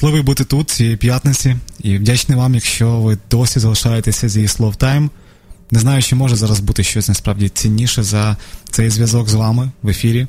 Щасливий 0.00 0.22
бути 0.22 0.44
тут 0.44 0.70
цієї 0.70 0.96
п'ятниці 0.96 1.56
і 1.80 1.98
вдячний 1.98 2.38
вам, 2.38 2.54
якщо 2.54 3.00
ви 3.00 3.18
досі 3.30 3.60
залишаєтеся 3.60 4.28
зі 4.28 4.40
Slow 4.40 4.78
Time. 4.78 5.08
Не 5.70 5.80
знаю, 5.80 6.02
чи 6.02 6.14
може 6.14 6.36
зараз 6.36 6.60
бути 6.60 6.82
щось 6.82 7.08
насправді 7.08 7.48
цінніше 7.48 8.02
за 8.02 8.36
цей 8.70 8.90
зв'язок 8.90 9.28
з 9.28 9.34
вами 9.34 9.70
в 9.82 9.88
ефірі. 9.88 10.26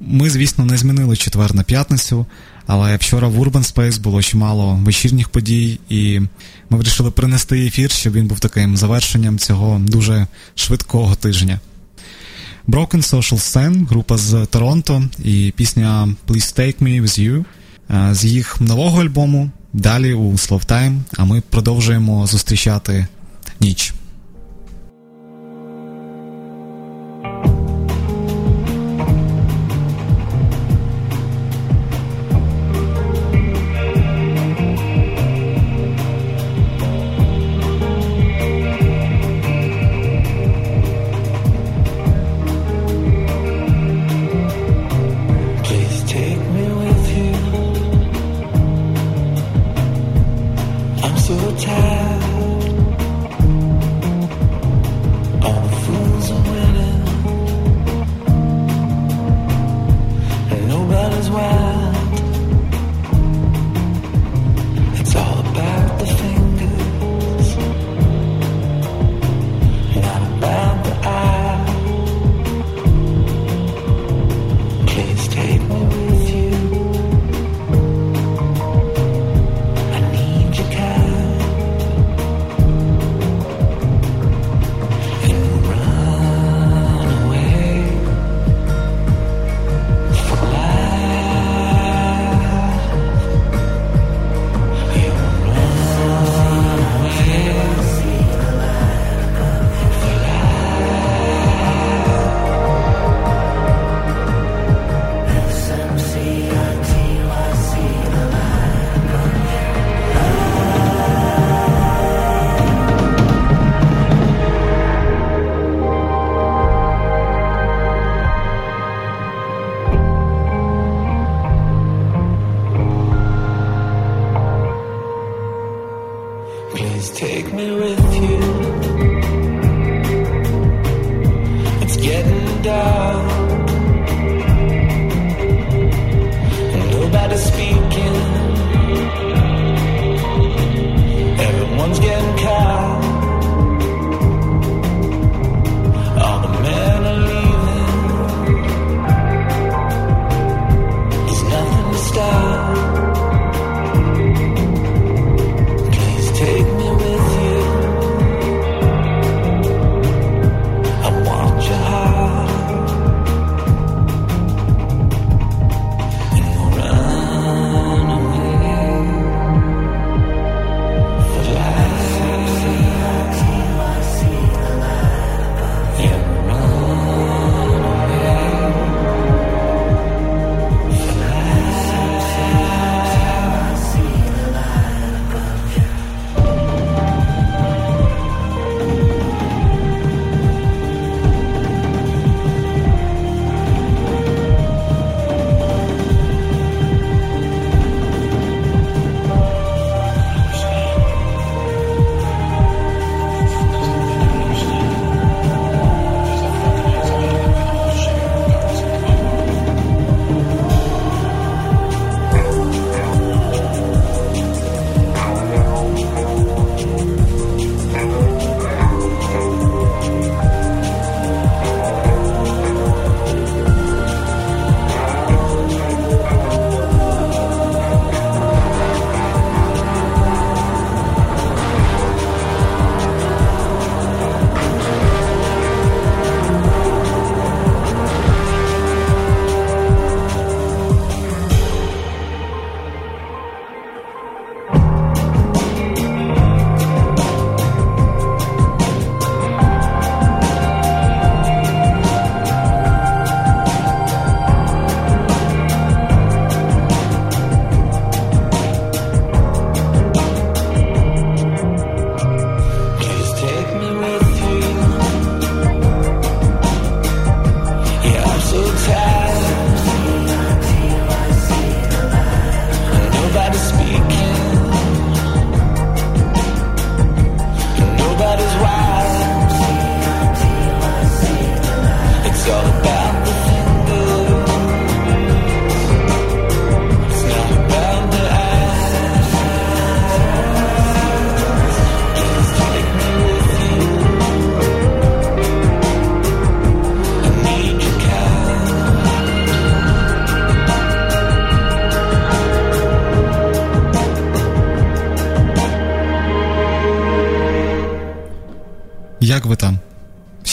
Ми, 0.00 0.30
звісно, 0.30 0.64
не 0.64 0.76
змінили 0.76 1.16
четвер 1.16 1.54
на 1.54 1.62
п'ятницю, 1.62 2.26
але 2.66 2.96
вчора 2.96 3.28
в 3.28 3.38
Urban 3.38 3.74
Space 3.74 4.00
було 4.00 4.22
чимало 4.22 4.74
вечірніх 4.74 5.28
подій, 5.28 5.80
і 5.88 6.20
ми 6.70 6.78
вирішили 6.78 7.10
принести 7.10 7.66
ефір, 7.66 7.90
щоб 7.90 8.12
він 8.12 8.26
був 8.26 8.40
таким 8.40 8.76
завершенням 8.76 9.38
цього 9.38 9.78
дуже 9.78 10.26
швидкого 10.54 11.14
тижня. 11.14 11.60
Broken 12.68 13.14
Social 13.14 13.38
Scene, 13.38 13.86
група 13.86 14.16
з 14.16 14.46
Торонто, 14.46 15.02
і 15.24 15.52
пісня 15.56 16.08
Please 16.28 16.58
Take 16.60 16.82
Me 16.82 17.02
With 17.02 17.20
You 17.20 17.44
з 18.12 18.24
їх 18.24 18.60
нового 18.60 19.02
альбому. 19.02 19.50
Далі 19.72 20.14
у 20.14 20.32
Time, 20.66 20.98
а 21.16 21.24
ми 21.24 21.40
продовжуємо 21.40 22.26
зустрічати 22.26 23.06
ніч. 23.60 23.94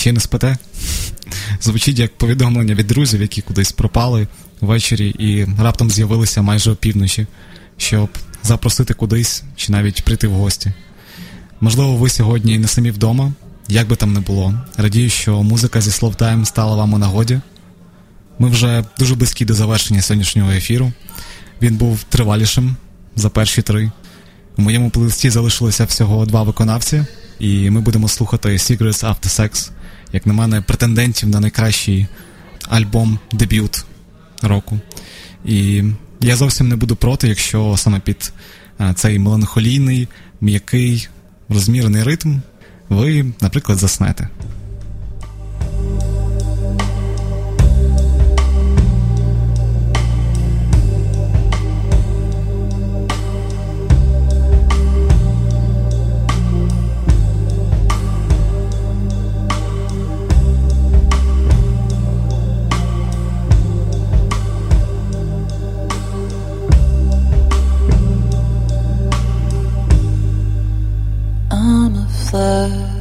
Ще 0.04 0.12
не 0.12 0.20
спите. 0.20 0.58
Звучить 1.62 2.00
як 2.00 2.18
повідомлення 2.18 2.76
від 2.76 2.88
друзів, 2.88 3.22
які 3.22 3.42
кудись 3.42 3.72
пропали 3.72 4.28
ввечері 4.62 5.10
і 5.10 5.48
раптом 5.60 5.92
з'явилися 5.92 6.42
майже 6.42 6.72
опівночі, 6.72 7.28
щоб 7.78 8.10
запросити 8.44 8.94
кудись 8.94 9.44
чи 9.56 9.72
навіть 9.72 10.04
прийти 10.04 10.28
в 10.28 10.32
гості. 10.32 10.74
Можливо, 11.62 11.98
ви 11.98 12.10
сьогодні 12.10 12.60
не 12.60 12.68
самі 12.68 12.92
вдома, 12.92 13.34
як 13.68 13.88
би 13.88 13.96
там 13.96 14.14
не 14.14 14.20
було. 14.20 14.54
Радію, 14.78 15.10
що 15.10 15.44
музика 15.44 15.82
зі 15.82 15.90
Slow 15.90 16.18
Time 16.18 16.46
стала 16.46 16.76
вам 16.76 16.94
у 16.94 16.98
нагоді. 16.98 17.40
Ми 18.40 18.50
вже 18.50 18.84
дуже 19.00 19.16
близькі 19.16 19.46
до 19.46 19.54
завершення 19.54 20.02
сьогоднішнього 20.02 20.52
ефіру. 20.52 20.92
Він 21.62 21.76
був 21.76 22.04
тривалішим 22.04 22.76
за 23.16 23.30
перші 23.30 23.62
три. 23.62 23.92
У 24.58 24.62
моєму 24.62 24.90
плейлисті 24.90 25.30
залишилося 25.30 25.86
всього 25.86 26.26
два 26.26 26.44
виконавці, 26.44 27.06
і 27.40 27.70
ми 27.70 27.82
будемо 27.82 28.08
слухати 28.08 28.50
Secrets 28.50 29.04
After 29.04 29.28
Sex, 29.28 29.70
як 30.14 30.26
на 30.26 30.34
мене, 30.34 30.61
претендентів 30.61 31.30
на 31.30 31.40
найкращий 31.40 32.07
альбом 32.69 33.19
дебют 33.31 33.85
року. 34.41 34.80
І 35.45 35.84
я 36.19 36.35
зовсім 36.35 36.68
не 36.69 36.76
буду 36.76 36.95
проти, 36.95 37.27
якщо 37.27 37.76
саме 37.77 37.99
під 37.99 38.34
е, 38.81 38.94
цей 38.95 39.19
меланхолійний, 39.19 40.07
м'який, 40.41 41.07
розмірений 41.49 42.03
ритм 42.03 42.38
ви, 42.90 43.26
наприклад, 43.41 43.77
заснете. 43.77 44.30
Love. 72.34 72.93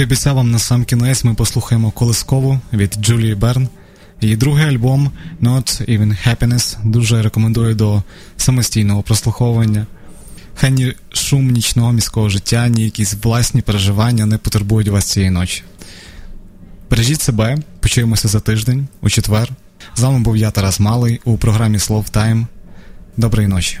і 0.00 0.02
обіцяв 0.02 0.36
вам 0.36 0.50
на 0.50 0.58
сам 0.58 0.84
кінець, 0.84 1.24
ми 1.24 1.34
послухаємо 1.34 1.90
колискову 1.90 2.60
від 2.72 2.94
Джулії 3.00 3.34
Берн. 3.34 3.68
Її 4.20 4.36
другий 4.36 4.64
альбом 4.64 5.10
Not 5.42 5.90
Even 5.90 6.28
Happiness 6.28 6.76
дуже 6.84 7.22
рекомендую 7.22 7.74
до 7.74 8.02
самостійного 8.36 9.02
прослуховування. 9.02 9.86
Хай 10.54 10.70
ні 10.70 10.94
шум 11.12 11.50
нічного 11.50 11.92
міського 11.92 12.28
життя, 12.28 12.68
ні 12.68 12.84
якісь 12.84 13.16
власні 13.22 13.62
переживання 13.62 14.26
не 14.26 14.38
потребують 14.38 14.88
вас 14.88 15.04
цієї 15.04 15.30
ночі. 15.30 15.62
Бережіть 16.90 17.22
себе, 17.22 17.58
почуємося 17.80 18.28
за 18.28 18.40
тиждень 18.40 18.88
у 19.00 19.08
четвер. 19.10 19.50
З 19.96 20.00
вами 20.00 20.18
був 20.18 20.36
я 20.36 20.50
Тарас 20.50 20.80
Малий 20.80 21.20
у 21.24 21.36
програмі 21.36 21.78
Slow 21.78 22.12
Time. 22.12 22.46
Доброї 23.16 23.48
ночі. 23.48 23.78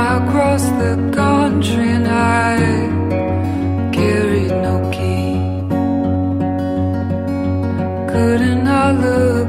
across 0.00 0.64
the 0.82 0.94
country 1.12 1.88
and 1.90 2.08
I 2.08 2.56
carried 3.92 4.54
no 4.66 4.76
key. 4.96 5.34
Couldn't 8.12 8.66
I 8.66 8.92
look? 8.92 9.39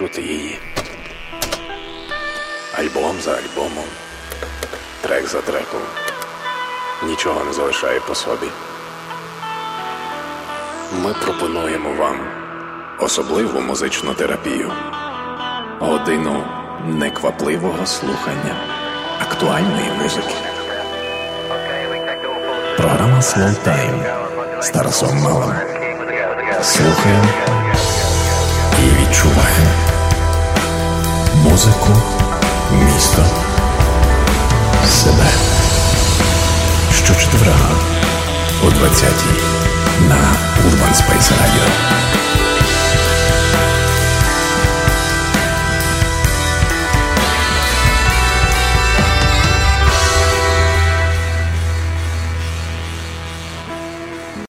чути 0.00 0.22
її. 0.22 0.58
Альбом 2.78 3.20
за 3.20 3.30
альбомом, 3.30 3.84
трек 5.00 5.28
за 5.28 5.40
треком. 5.40 5.80
Нічого 7.02 7.44
не 7.44 7.52
залишає 7.52 8.00
по 8.00 8.14
собі. 8.14 8.46
Ми 10.92 11.14
пропонуємо 11.14 11.90
вам 11.98 12.16
особливу 12.98 13.60
музичну 13.60 14.14
терапію, 14.14 14.72
годину 15.78 16.44
неквапливого 16.86 17.86
слухання 17.86 18.54
актуальної 19.20 19.90
музики. 20.02 20.34
Програма 22.76 23.20
Slow 23.20 23.54
Time 23.68 24.62
з 24.62 24.70
Тарасом 24.70 25.18
Малим. 25.18 25.54
Слухаємо 26.62 27.28
і 28.78 29.02
відчуваємо 29.02 29.89
музику, 31.50 31.96
місто, 32.72 33.24
себе. 34.88 35.26
Щочетверга 36.92 37.70
о 38.62 38.66
20-й 38.66 39.42
на 40.08 40.36
Urban 40.64 40.94
Space 40.94 41.32
Radio. 41.32 41.66